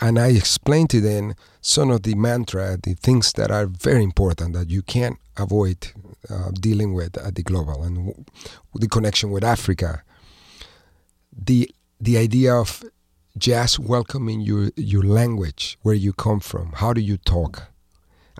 and 0.00 0.18
I 0.18 0.28
explain 0.28 0.86
to 0.88 1.00
them 1.00 1.34
some 1.60 1.90
of 1.90 2.04
the 2.04 2.14
mantra, 2.14 2.78
the 2.82 2.94
things 2.94 3.32
that 3.32 3.50
are 3.50 3.66
very 3.66 4.02
important 4.02 4.54
that 4.54 4.70
you 4.70 4.82
can't 4.82 5.18
avoid 5.36 5.92
uh, 6.30 6.50
dealing 6.52 6.94
with 6.94 7.16
at 7.18 7.34
the 7.34 7.42
global, 7.42 7.82
and 7.82 8.26
the 8.74 8.88
connection 8.88 9.30
with 9.30 9.44
Africa. 9.44 10.02
The 11.32 11.70
the 12.00 12.16
idea 12.16 12.54
of 12.54 12.84
just 13.38 13.78
welcoming 13.78 14.40
your 14.40 14.70
your 14.76 15.02
language, 15.02 15.78
where 15.82 15.94
you 15.94 16.12
come 16.12 16.40
from, 16.40 16.72
how 16.72 16.92
do 16.92 17.00
you 17.00 17.16
talk, 17.16 17.68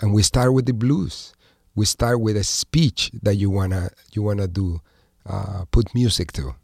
and 0.00 0.12
we 0.12 0.22
start 0.22 0.52
with 0.52 0.66
the 0.66 0.72
blues. 0.72 1.32
We 1.74 1.84
start 1.84 2.20
with 2.20 2.36
a 2.36 2.44
speech 2.44 3.10
that 3.22 3.36
you 3.36 3.50
wanna 3.50 3.90
you 4.12 4.22
wanna 4.22 4.48
do, 4.48 4.80
uh, 5.24 5.64
put 5.70 5.94
music 5.94 6.32
to, 6.32 6.54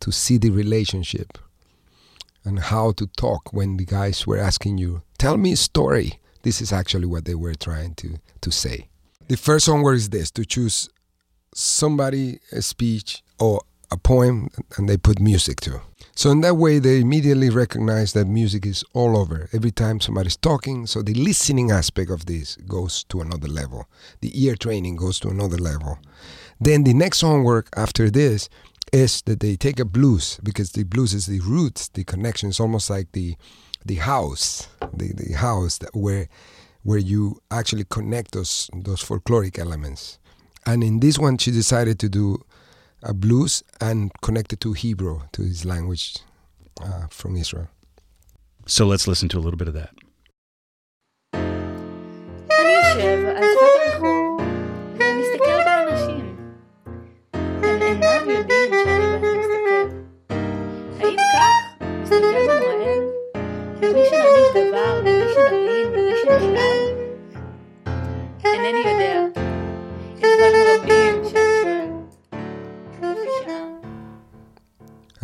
to 0.00 0.10
see 0.10 0.38
the 0.38 0.50
relationship, 0.50 1.38
and 2.44 2.58
how 2.58 2.92
to 2.92 3.06
talk 3.08 3.52
when 3.52 3.76
the 3.76 3.84
guys 3.84 4.26
were 4.26 4.38
asking 4.38 4.78
you, 4.78 5.02
tell 5.18 5.36
me 5.36 5.52
a 5.52 5.56
story. 5.56 6.18
This 6.42 6.60
is 6.60 6.72
actually 6.72 7.06
what 7.06 7.24
they 7.24 7.34
were 7.34 7.54
trying 7.54 7.94
to 7.96 8.18
to 8.40 8.50
say. 8.50 8.88
The 9.28 9.36
first 9.36 9.66
homework 9.66 9.96
is 9.96 10.08
this: 10.08 10.30
to 10.32 10.44
choose 10.44 10.88
somebody 11.54 12.40
a 12.52 12.62
speech 12.62 13.22
or 13.38 13.60
a 13.90 13.96
poem, 13.96 14.48
and 14.76 14.88
they 14.88 14.96
put 14.96 15.20
music 15.20 15.60
to. 15.60 15.80
So 16.16 16.30
in 16.30 16.42
that 16.42 16.54
way, 16.54 16.78
they 16.78 17.00
immediately 17.00 17.50
recognize 17.50 18.12
that 18.12 18.26
music 18.26 18.66
is 18.66 18.84
all 18.92 19.16
over. 19.16 19.48
Every 19.52 19.72
time 19.72 20.00
somebody's 20.00 20.36
talking, 20.36 20.86
so 20.86 21.02
the 21.02 21.14
listening 21.14 21.72
aspect 21.72 22.10
of 22.10 22.26
this 22.26 22.56
goes 22.68 23.02
to 23.04 23.20
another 23.20 23.48
level. 23.48 23.88
The 24.20 24.30
ear 24.44 24.54
training 24.54 24.96
goes 24.96 25.18
to 25.20 25.28
another 25.28 25.56
level. 25.56 25.98
Then 26.60 26.84
the 26.84 26.94
next 26.94 27.20
homework 27.20 27.68
after 27.76 28.10
this 28.10 28.48
is 28.92 29.22
that 29.22 29.40
they 29.40 29.56
take 29.56 29.80
a 29.80 29.84
blues 29.84 30.38
because 30.44 30.70
the 30.72 30.84
blues 30.84 31.14
is 31.14 31.26
the 31.26 31.40
roots, 31.40 31.88
the 31.88 32.04
connection. 32.04 32.48
It's 32.50 32.60
almost 32.60 32.90
like 32.90 33.10
the 33.12 33.36
the 33.84 33.96
house, 33.96 34.68
the, 34.94 35.12
the 35.12 35.34
house 35.34 35.78
that 35.78 35.94
where 35.94 36.28
where 36.84 36.98
you 36.98 37.42
actually 37.50 37.84
connect 37.90 38.32
those 38.32 38.70
those 38.72 39.02
folkloric 39.02 39.58
elements. 39.58 40.18
And 40.64 40.84
in 40.84 41.00
this 41.00 41.18
one, 41.18 41.38
she 41.38 41.50
decided 41.50 41.98
to 41.98 42.08
do 42.08 42.38
uh, 43.04 43.12
blues 43.12 43.62
and 43.80 44.10
connected 44.22 44.60
to 44.60 44.72
Hebrew, 44.72 45.20
to 45.32 45.42
his 45.42 45.64
language 45.64 46.18
uh, 46.80 47.06
from 47.10 47.36
Israel. 47.36 47.68
So 48.66 48.86
let's 48.86 49.06
listen 49.06 49.28
to 49.30 49.38
a 49.38 49.40
little 49.40 49.58
bit 49.58 49.68
of 49.68 49.74
that. 49.74 49.90
אינני 68.44 68.78
יודע. 68.78 69.44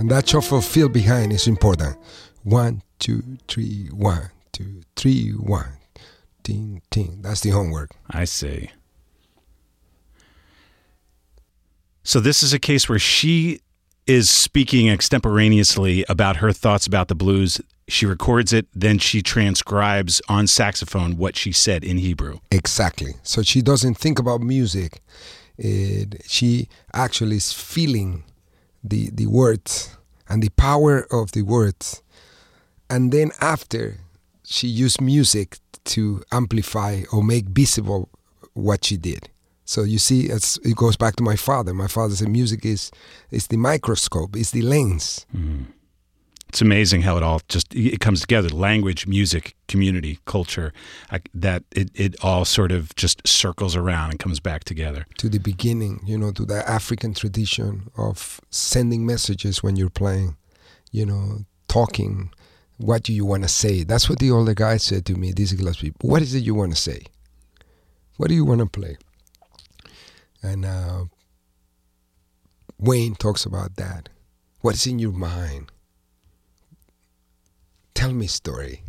And 0.01 0.11
that 0.11 0.27
shuffle 0.27 0.63
feel 0.63 0.89
behind 0.89 1.31
is 1.31 1.47
important. 1.47 1.95
One, 2.43 2.81
two, 3.01 3.37
three, 3.49 3.89
one, 3.93 4.31
two, 4.51 4.81
three, 4.97 5.33
one. 5.33 5.77
Ting, 6.43 6.81
ting. 6.91 7.21
That's 7.21 7.43
the 7.43 7.51
homework. 7.51 7.91
I 8.09 8.25
see. 8.25 8.71
So 12.03 12.19
this 12.19 12.43
is 12.43 12.55
a 12.55 12.59
case 12.59 12.89
where 12.89 12.99
she 12.99 13.61
is 14.07 14.31
speaking 14.31 14.89
extemporaneously 14.89 16.07
about 16.09 16.37
her 16.37 16.51
thoughts 16.51 16.87
about 16.87 17.09
the 17.09 17.15
blues. 17.15 17.61
She 17.87 18.07
records 18.07 18.55
it, 18.55 18.69
then 18.73 18.99
she 18.99 19.21
transcribes 19.21 20.23
on 20.31 20.47
saxophone 20.47 21.19
what 21.19 21.37
she 21.37 21.53
said 21.53 21.85
in 21.85 21.99
Hebrew. 21.99 22.39
Exactly. 22.51 23.17
So 23.23 23.43
she 23.43 23.61
doesn't 23.61 23.99
think 23.99 24.19
about 24.19 24.41
music. 24.41 25.03
It, 25.59 26.23
she 26.27 26.71
actually 26.95 27.37
is 27.37 27.53
feeling 27.53 28.25
the 28.83 29.11
the 29.11 29.27
words 29.27 29.97
and 30.29 30.43
the 30.43 30.51
power 30.51 31.07
of 31.11 31.33
the 31.33 31.43
words. 31.43 32.03
And 32.89 33.13
then 33.13 33.31
after 33.41 33.99
she 34.45 34.67
used 34.67 35.01
music 35.01 35.59
to 35.85 36.23
amplify 36.33 37.03
or 37.13 37.23
make 37.23 37.47
visible 37.47 38.09
what 38.55 38.85
she 38.85 38.97
did. 38.97 39.29
So 39.65 39.85
you 39.85 39.99
see, 39.99 40.27
it 40.27 40.77
goes 40.77 40.97
back 40.97 41.15
to 41.17 41.23
my 41.23 41.37
father. 41.37 41.73
My 41.73 41.87
father 41.87 42.17
said 42.17 42.29
music 42.29 42.65
is 42.65 42.91
is 43.31 43.47
the 43.47 43.57
microscope, 43.57 44.37
is 44.37 44.51
the 44.51 44.63
lens. 44.63 45.27
Mm-hmm. 45.35 45.71
It's 46.51 46.61
amazing 46.61 47.03
how 47.03 47.17
it 47.17 47.23
all 47.23 47.41
just 47.49 47.73
it 47.77 48.01
comes 48.01 48.23
together. 48.23 48.49
Language, 48.49 49.07
music, 49.07 49.55
community, 49.69 50.19
culture, 50.25 50.73
I, 51.09 51.21
that 51.33 51.63
it, 51.71 51.93
it 51.95 52.17
all 52.25 52.45
sort 52.45 52.73
of 52.73 52.93
just 52.97 53.25
circles 53.25 53.77
around 53.77 54.11
and 54.11 54.19
comes 54.19 54.41
back 54.41 54.65
together. 54.65 55.07
to 55.19 55.29
the 55.29 55.39
beginning, 55.39 56.01
you 56.05 56.19
know, 56.19 56.33
to 56.33 56.45
the 56.45 56.69
African 56.69 57.15
tradition 57.15 57.89
of 57.97 58.41
sending 58.51 59.07
messages 59.07 59.63
when 59.63 59.77
you're 59.77 59.91
playing, 59.91 60.37
you 60.91 61.07
know, 61.07 61.45
talking. 61.69 62.33
What 62.79 63.05
do 63.05 63.13
you 63.13 63.25
want 63.25 63.45
to 63.45 63.49
say? 63.49 63.85
That's 63.85 64.09
what 64.09 64.19
the 64.19 64.33
older 64.33 64.55
guy 64.55 64.79
said 64.79 65.07
to 65.07 65.15
me, 65.15 65.31
Dizzy 65.31 65.57
Gillespie. 65.57 65.93
What 66.01 66.21
is 66.21 66.35
it 66.35 66.43
you 66.43 66.57
want 66.57 66.73
to 66.73 66.81
say? 66.81 67.05
What 68.17 68.29
do 68.29 68.35
you 68.35 68.45
want 68.45 68.59
to 68.59 68.67
play? 68.67 68.97
And 70.43 70.65
uh, 70.65 71.05
Wayne 72.77 73.15
talks 73.15 73.45
about 73.45 73.77
that. 73.77 74.09
What's 74.63 74.85
in 74.89 74.99
your 74.99 75.13
mind? 75.13 75.71
Tell 78.01 78.15
me 78.15 78.25
a 78.25 78.29
story. 78.29 78.83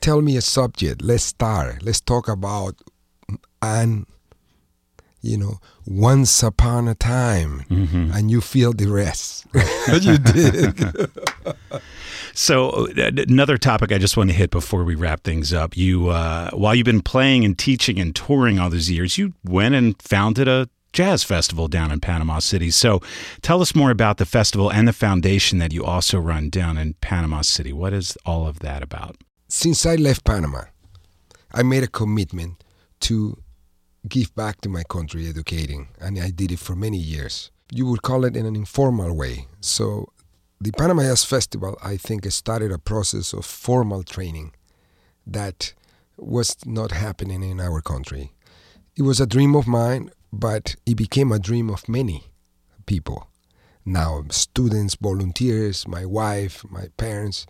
Tell 0.00 0.22
me 0.22 0.38
a 0.38 0.40
subject. 0.40 1.02
Let's 1.02 1.24
start. 1.24 1.82
Let's 1.82 2.00
talk 2.00 2.26
about 2.26 2.74
and 3.60 4.06
you 5.20 5.36
know, 5.36 5.58
once 5.86 6.42
upon 6.42 6.88
a 6.88 6.94
time, 6.94 7.64
and 8.14 8.30
you 8.30 8.40
feel 8.40 8.72
the 8.72 8.86
rest. 8.86 9.46
you 10.00 10.16
did. 10.16 11.10
So 12.36 12.70
uh, 12.70 13.12
another 13.16 13.56
topic 13.56 13.92
I 13.92 13.98
just 13.98 14.16
want 14.16 14.28
to 14.30 14.34
hit 14.34 14.50
before 14.50 14.82
we 14.82 14.96
wrap 14.96 15.22
things 15.22 15.52
up. 15.52 15.76
You, 15.76 16.08
uh, 16.08 16.50
while 16.50 16.74
you've 16.74 16.84
been 16.84 17.00
playing 17.00 17.44
and 17.44 17.56
teaching 17.56 18.00
and 18.00 18.12
touring 18.14 18.58
all 18.58 18.70
these 18.70 18.90
years, 18.90 19.16
you 19.16 19.34
went 19.44 19.76
and 19.76 19.94
founded 20.02 20.48
a 20.48 20.68
jazz 20.94 21.24
festival 21.24 21.68
down 21.68 21.90
in 21.90 22.00
Panama 22.00 22.38
City. 22.38 22.70
So 22.70 23.00
tell 23.42 23.60
us 23.60 23.74
more 23.74 23.90
about 23.90 24.16
the 24.16 24.24
festival 24.24 24.72
and 24.72 24.88
the 24.88 24.92
foundation 24.92 25.58
that 25.58 25.72
you 25.72 25.84
also 25.84 26.18
run 26.18 26.48
down 26.48 26.78
in 26.78 26.94
Panama 26.94 27.42
City. 27.42 27.72
What 27.72 27.92
is 27.92 28.16
all 28.24 28.46
of 28.46 28.60
that 28.60 28.82
about? 28.82 29.16
Since 29.48 29.84
I 29.84 29.96
left 29.96 30.24
Panama, 30.24 30.62
I 31.52 31.62
made 31.62 31.82
a 31.82 31.88
commitment 31.88 32.64
to 33.00 33.36
give 34.08 34.34
back 34.34 34.60
to 34.62 34.68
my 34.68 34.84
country 34.84 35.28
educating, 35.28 35.88
and 36.00 36.18
I 36.18 36.30
did 36.30 36.52
it 36.52 36.58
for 36.58 36.76
many 36.76 36.98
years. 36.98 37.50
You 37.72 37.86
would 37.86 38.02
call 38.02 38.24
it 38.24 38.36
in 38.36 38.46
an 38.46 38.56
informal 38.56 39.14
way. 39.16 39.46
So, 39.60 40.08
the 40.60 40.70
Panama 40.72 41.02
Jazz 41.02 41.24
Festival, 41.24 41.76
I 41.82 41.96
think, 41.96 42.24
started 42.30 42.70
a 42.70 42.78
process 42.78 43.32
of 43.32 43.44
formal 43.44 44.02
training 44.02 44.54
that 45.26 45.74
was 46.16 46.56
not 46.64 46.92
happening 46.92 47.42
in 47.42 47.60
our 47.60 47.80
country. 47.80 48.32
It 48.96 49.02
was 49.02 49.20
a 49.20 49.26
dream 49.26 49.56
of 49.56 49.66
mine, 49.66 50.10
but 50.34 50.76
it 50.86 50.96
became 50.96 51.32
a 51.32 51.38
dream 51.38 51.70
of 51.70 51.88
many 51.88 52.24
people. 52.86 53.28
Now, 53.84 54.24
students, 54.30 54.94
volunteers, 54.94 55.86
my 55.86 56.04
wife, 56.04 56.64
my 56.70 56.88
parents, 56.96 57.46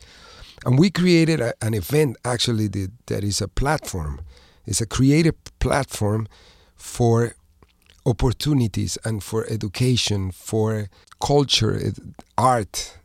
and 0.64 0.78
we 0.78 0.90
created 0.90 1.40
a, 1.40 1.54
an 1.62 1.74
event 1.74 2.16
actually 2.24 2.68
that, 2.68 2.90
that 3.06 3.24
is 3.24 3.40
a 3.40 3.48
platform. 3.48 4.20
It's 4.66 4.80
a 4.80 4.86
creative 4.86 5.34
platform 5.60 6.26
for 6.74 7.34
opportunities 8.06 8.98
and 9.04 9.22
for 9.22 9.46
education, 9.48 10.30
for 10.30 10.88
culture, 11.20 11.80
art 12.36 12.98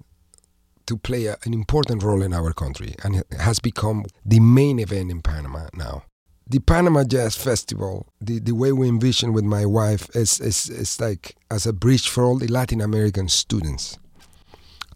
to 0.88 0.98
play 0.98 1.28
a, 1.28 1.38
an 1.46 1.54
important 1.54 2.04
role 2.04 2.22
in 2.22 2.34
our 2.34 2.52
country. 2.54 2.96
And 3.04 3.16
it 3.18 3.28
has 3.40 3.60
become 3.60 4.06
the 4.26 4.40
main 4.40 4.80
event 4.80 5.12
in 5.12 5.22
Panama 5.22 5.68
now. 5.74 6.04
The 6.52 6.58
Panama 6.58 7.04
Jazz 7.04 7.36
Festival, 7.36 8.08
the, 8.20 8.40
the 8.40 8.56
way 8.56 8.72
we 8.72 8.90
envision 8.90 9.34
with 9.34 9.44
my 9.44 9.68
wife 9.68 10.10
is, 10.16 10.40
is, 10.40 10.68
is 10.68 11.00
like 11.00 11.36
as 11.52 11.68
a 11.68 11.74
bridge 11.74 12.10
for 12.10 12.24
all 12.24 12.40
the 12.40 12.48
Latin 12.48 12.82
American 12.82 13.30
students 13.30 14.00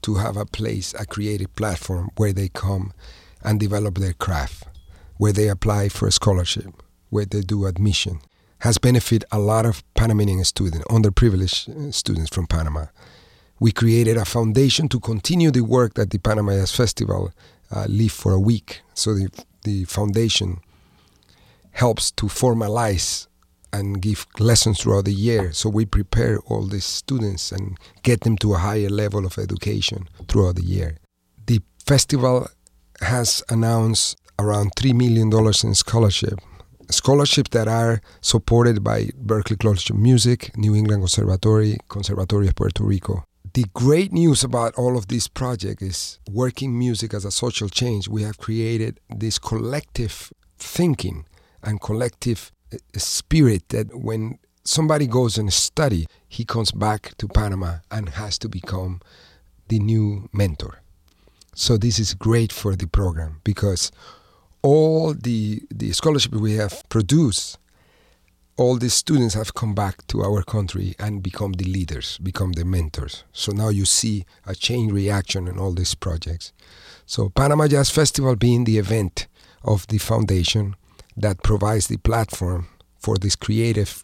to 0.02 0.16
have 0.16 0.36
a 0.36 0.48
place, 0.48 0.96
a 0.98 1.06
creative 1.06 1.56
platform 1.56 2.10
where 2.18 2.34
they 2.34 2.50
come 2.50 2.92
and 3.44 3.60
develop 3.60 4.00
their 4.00 4.14
craft, 4.14 4.64
where 5.18 5.32
they 5.32 5.48
apply 5.48 5.90
for 5.90 6.08
a 6.08 6.12
scholarship, 6.12 6.74
where 7.12 7.26
they 7.26 7.42
do 7.42 7.68
admission, 7.68 8.20
has 8.62 8.80
benefited 8.80 9.24
a 9.32 9.38
lot 9.38 9.68
of 9.68 9.84
Panamanian 9.94 10.46
students, 10.46 10.88
underprivileged 10.88 11.70
uh, 11.70 11.92
students 11.92 12.34
from 12.34 12.48
Panama. 12.48 12.88
We 13.60 13.72
created 13.72 14.18
a 14.18 14.26
foundation 14.26 14.90
to 14.90 15.00
continue 15.00 15.52
the 15.52 15.62
work 15.62 15.94
that 15.94 16.10
the 16.10 16.18
Panama 16.18 16.54
Jazz 16.54 16.76
Festival 16.76 17.32
uh, 17.70 17.86
for 18.10 18.32
a 18.32 18.40
week. 18.40 18.82
So 18.96 19.14
the, 19.14 19.30
the 19.62 19.84
foundation 19.84 20.60
helps 21.74 22.12
to 22.12 22.28
formalize 22.28 23.28
and 23.74 24.02
give 24.02 24.26
lessons 24.40 24.82
throughout 24.82 25.06
the 25.06 25.14
year. 25.14 25.52
So 25.52 25.68
we 25.70 25.86
prepare 25.86 26.40
all 26.46 26.66
these 26.68 26.86
students 26.86 27.52
and 27.52 27.78
get 28.04 28.22
them 28.22 28.38
to 28.38 28.54
a 28.54 28.60
higher 28.60 28.90
level 28.90 29.26
of 29.26 29.38
education 29.38 30.08
throughout 30.28 30.56
the 30.56 30.64
year. 30.64 30.98
The 31.48 31.62
festival 31.86 32.48
has 33.02 33.44
announced 33.50 34.18
around 34.40 34.76
$3 34.76 34.94
million 34.94 35.32
in 35.64 35.76
scholarship. 35.76 36.40
Scholarships 36.92 37.50
that 37.52 37.68
are 37.68 38.02
supported 38.22 38.84
by 38.84 39.06
Berklee 39.26 39.60
College 39.60 39.90
of 39.90 39.98
Music, 39.98 40.56
New 40.56 40.76
England 40.76 41.02
Conservatory, 41.02 41.78
Conservatory 41.90 42.48
of 42.48 42.56
Puerto 42.56 42.84
Rico. 42.84 43.24
The 43.54 43.66
great 43.74 44.12
news 44.12 44.44
about 44.44 44.76
all 44.76 44.98
of 44.98 45.08
this 45.08 45.28
project 45.28 45.82
is 45.82 46.20
working 46.30 46.78
music 46.78 47.14
as 47.14 47.26
a 47.26 47.32
social 47.32 47.70
change. 47.70 48.08
We 48.08 48.24
have 48.24 48.38
created 48.38 49.00
this 49.16 49.40
collective 49.40 50.32
thinking 50.58 51.26
and 51.64 51.82
collective 51.82 52.52
uh, 52.74 52.78
spirit 52.98 53.70
that 53.70 53.96
when 53.96 54.40
somebody 54.64 55.08
goes 55.08 55.38
and 55.38 55.52
study, 55.52 56.08
he 56.28 56.46
comes 56.46 56.72
back 56.72 57.16
to 57.18 57.28
Panama 57.28 57.78
and 57.92 58.10
has 58.10 58.38
to 58.40 58.50
become 58.50 59.02
the 59.68 59.80
new 59.80 60.30
mentor. 60.34 60.80
So 61.56 61.78
this 61.78 62.00
is 62.00 62.14
great 62.14 62.52
for 62.52 62.76
the 62.76 62.88
program 62.88 63.42
because 63.44 63.92
all 64.62 65.14
the 65.14 65.62
the 65.70 65.92
scholarship 65.92 66.34
we 66.34 66.54
have 66.54 66.84
produced, 66.90 67.60
all 68.58 68.78
the 68.78 68.90
students 68.90 69.36
have 69.36 69.54
come 69.54 69.76
back 69.76 70.06
to 70.08 70.24
our 70.24 70.42
country 70.42 70.96
and 70.98 71.22
become 71.22 71.54
the 71.54 71.66
leaders, 71.66 72.18
become 72.20 72.54
the 72.54 72.66
mentors. 72.66 73.24
So 73.34 73.52
now 73.52 73.70
you 73.70 73.86
see 73.86 74.26
a 74.48 74.56
chain 74.56 74.92
reaction 74.92 75.48
in 75.48 75.60
all 75.60 75.74
these 75.74 75.94
projects. 75.96 76.54
So 77.06 77.30
Panama 77.30 77.68
Jazz 77.68 77.90
Festival 77.90 78.36
being 78.36 78.64
the 78.64 78.78
event 78.78 79.28
of 79.64 79.86
the 79.88 79.98
foundation 79.98 80.76
that 81.16 81.44
provides 81.44 81.88
the 81.88 81.98
platform 81.98 82.68
for 82.98 83.18
these 83.18 83.36
creative 83.36 84.04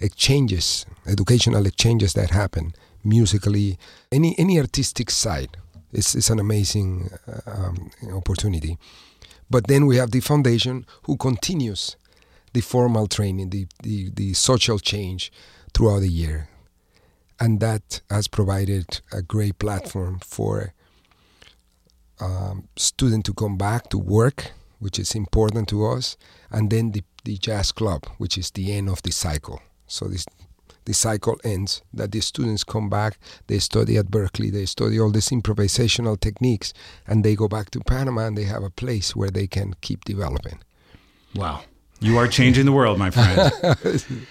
exchanges, 0.00 0.86
educational 1.06 1.66
exchanges 1.66 2.12
that 2.12 2.30
happen 2.30 2.72
musically, 3.04 3.78
any 4.12 4.34
any 4.38 4.58
artistic 4.58 5.10
side. 5.10 5.56
It's, 5.92 6.14
it's 6.14 6.30
an 6.30 6.38
amazing 6.38 7.10
uh, 7.26 7.50
um, 7.50 7.90
opportunity. 8.12 8.76
But 9.50 9.66
then 9.68 9.86
we 9.86 9.96
have 9.96 10.10
the 10.10 10.20
foundation 10.20 10.84
who 11.04 11.16
continues 11.16 11.96
the 12.52 12.60
formal 12.60 13.06
training, 13.06 13.50
the, 13.50 13.66
the, 13.82 14.10
the 14.10 14.34
social 14.34 14.78
change 14.78 15.32
throughout 15.72 16.00
the 16.00 16.08
year. 16.08 16.48
And 17.40 17.60
that 17.60 18.02
has 18.10 18.28
provided 18.28 19.00
a 19.12 19.22
great 19.22 19.58
platform 19.58 20.18
for 20.20 20.74
um, 22.20 22.68
students 22.76 23.26
to 23.26 23.32
come 23.32 23.56
back 23.56 23.88
to 23.90 23.98
work, 23.98 24.52
which 24.78 24.98
is 24.98 25.14
important 25.14 25.68
to 25.68 25.86
us, 25.86 26.16
and 26.50 26.70
then 26.70 26.92
the, 26.92 27.02
the 27.24 27.36
jazz 27.36 27.72
club, 27.72 28.06
which 28.18 28.38
is 28.38 28.50
the 28.50 28.72
end 28.72 28.88
of 28.88 29.02
the 29.02 29.12
cycle. 29.12 29.60
So 29.86 30.06
this, 30.06 30.24
the 30.84 30.94
cycle 30.94 31.38
ends, 31.44 31.82
that 31.92 32.12
the 32.12 32.20
students 32.20 32.64
come 32.64 32.88
back, 32.88 33.18
they 33.46 33.58
study 33.58 33.96
at 33.96 34.06
Berklee, 34.06 34.52
they 34.52 34.66
study 34.66 35.00
all 35.00 35.10
these 35.10 35.28
improvisational 35.28 36.18
techniques, 36.18 36.72
and 37.06 37.24
they 37.24 37.34
go 37.34 37.48
back 37.48 37.70
to 37.72 37.80
Panama 37.80 38.26
and 38.26 38.38
they 38.38 38.44
have 38.44 38.62
a 38.62 38.70
place 38.70 39.16
where 39.16 39.30
they 39.30 39.46
can 39.46 39.74
keep 39.80 40.04
developing. 40.04 40.60
Wow. 41.34 41.62
You 42.00 42.16
are 42.18 42.28
changing 42.28 42.66
the 42.66 42.72
world, 42.72 42.98
my 42.98 43.10
friend. 43.10 43.52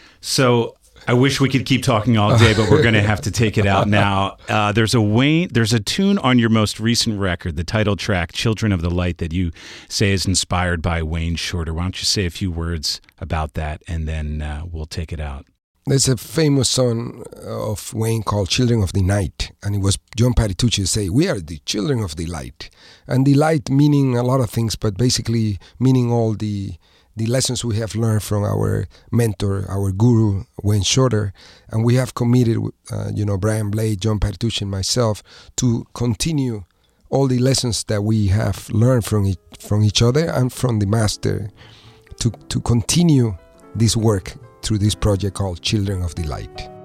so 0.21 0.76
I 1.05 1.13
wish 1.13 1.39
we 1.39 1.49
could 1.49 1.65
keep 1.65 1.83
talking 1.83 2.17
all 2.17 2.37
day, 2.37 2.53
but 2.53 2.69
we're 2.69 2.81
going 2.81 2.93
to 2.93 3.01
have 3.01 3.21
to 3.21 3.31
take 3.31 3.57
it 3.57 3.65
out 3.65 3.87
now. 3.87 4.37
Uh, 4.49 4.71
there's 4.71 4.93
a 4.93 5.01
Wayne, 5.01 5.49
there's 5.51 5.73
a 5.73 5.79
tune 5.79 6.17
on 6.17 6.39
your 6.39 6.49
most 6.49 6.79
recent 6.79 7.19
record, 7.19 7.55
the 7.55 7.63
title 7.63 7.95
track 7.95 8.31
"Children 8.33 8.71
of 8.71 8.81
the 8.81 8.89
Light," 8.89 9.17
that 9.19 9.33
you 9.33 9.51
say 9.87 10.11
is 10.11 10.25
inspired 10.25 10.81
by 10.81 11.03
Wayne 11.03 11.35
Shorter. 11.35 11.73
Why 11.73 11.83
don't 11.83 11.99
you 11.99 12.05
say 12.05 12.25
a 12.25 12.29
few 12.29 12.51
words 12.51 13.01
about 13.19 13.53
that, 13.53 13.83
and 13.87 14.07
then 14.07 14.41
uh, 14.41 14.63
we'll 14.69 14.85
take 14.85 15.13
it 15.13 15.19
out. 15.19 15.45
There's 15.85 16.09
a 16.09 16.17
famous 16.17 16.67
song 16.69 17.23
of 17.45 17.93
Wayne 17.93 18.23
called 18.23 18.49
"Children 18.49 18.83
of 18.83 18.91
the 18.91 19.01
Night," 19.01 19.51
and 19.63 19.75
it 19.75 19.79
was 19.79 19.97
John 20.17 20.33
Patitucci 20.33 20.85
say, 20.85 21.09
"We 21.09 21.29
are 21.29 21.39
the 21.39 21.59
children 21.65 22.03
of 22.03 22.17
the 22.17 22.25
light," 22.25 22.69
and 23.07 23.25
the 23.25 23.35
light 23.35 23.69
meaning 23.69 24.17
a 24.17 24.23
lot 24.23 24.41
of 24.41 24.49
things, 24.49 24.75
but 24.75 24.97
basically 24.97 25.57
meaning 25.79 26.11
all 26.11 26.33
the 26.33 26.73
the 27.17 27.25
lessons 27.25 27.65
we 27.65 27.77
have 27.77 27.95
learned 27.95 28.21
from 28.21 28.43
our 28.43 28.87
mentor, 29.11 29.65
our 29.69 29.91
guru, 29.91 30.43
Wayne 30.61 30.83
Shorter, 30.83 31.33
and 31.69 31.83
we 31.83 31.95
have 31.95 32.13
committed, 32.13 32.59
uh, 32.91 33.09
you 33.13 33.25
know, 33.25 33.37
Brian 33.37 33.71
Blade, 33.71 34.01
John 34.01 34.19
Patitucci, 34.19 34.61
and 34.61 34.71
myself 34.71 35.23
to 35.57 35.87
continue 35.93 36.63
all 37.09 37.27
the 37.27 37.39
lessons 37.39 37.83
that 37.85 38.03
we 38.03 38.27
have 38.27 38.69
learned 38.69 39.03
from 39.03 39.25
each, 39.25 39.39
from 39.59 39.83
each 39.83 40.01
other 40.03 40.29
and 40.29 40.53
from 40.53 40.77
the 40.77 40.85
master 40.85 41.49
to, 42.19 42.29
to 42.49 42.61
continue 42.61 43.35
this 43.73 43.97
work 43.97 44.33
through 44.61 44.77
this 44.77 44.93
project 44.93 45.35
called 45.35 45.61
Children 45.61 46.03
of 46.03 46.13
the 46.13 46.23
Light. 46.23 46.76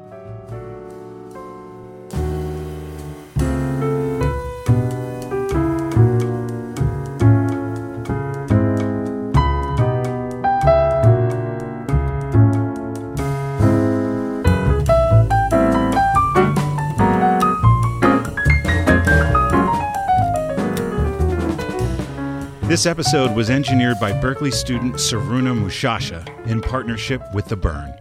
This 22.72 22.86
episode 22.86 23.36
was 23.36 23.50
engineered 23.50 24.00
by 24.00 24.12
Berklee 24.12 24.50
student 24.50 24.98
Saruna 24.98 25.52
Mushasha 25.52 26.26
in 26.46 26.62
partnership 26.62 27.20
with 27.34 27.44
The 27.44 27.54
BIRN. 27.54 27.92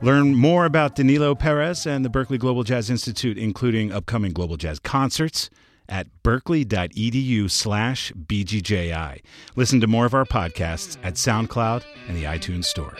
Learn 0.00 0.36
more 0.36 0.64
about 0.64 0.94
Danilo 0.94 1.34
Perez 1.34 1.88
and 1.88 2.04
the 2.04 2.08
Berklee 2.08 2.38
Global 2.38 2.62
Jazz 2.62 2.88
Institute, 2.88 3.36
including 3.36 3.90
upcoming 3.90 4.32
Global 4.32 4.56
Jazz 4.56 4.78
concerts, 4.78 5.50
at 5.88 6.06
berklee.edu 6.22 7.50
slash 7.50 8.12
BGJI. 8.12 9.22
Listen 9.56 9.80
to 9.80 9.88
more 9.88 10.06
of 10.06 10.14
our 10.14 10.24
podcasts 10.24 10.96
at 11.02 11.14
SoundCloud 11.14 11.82
and 12.06 12.16
the 12.16 12.22
iTunes 12.22 12.66
Store. 12.66 12.96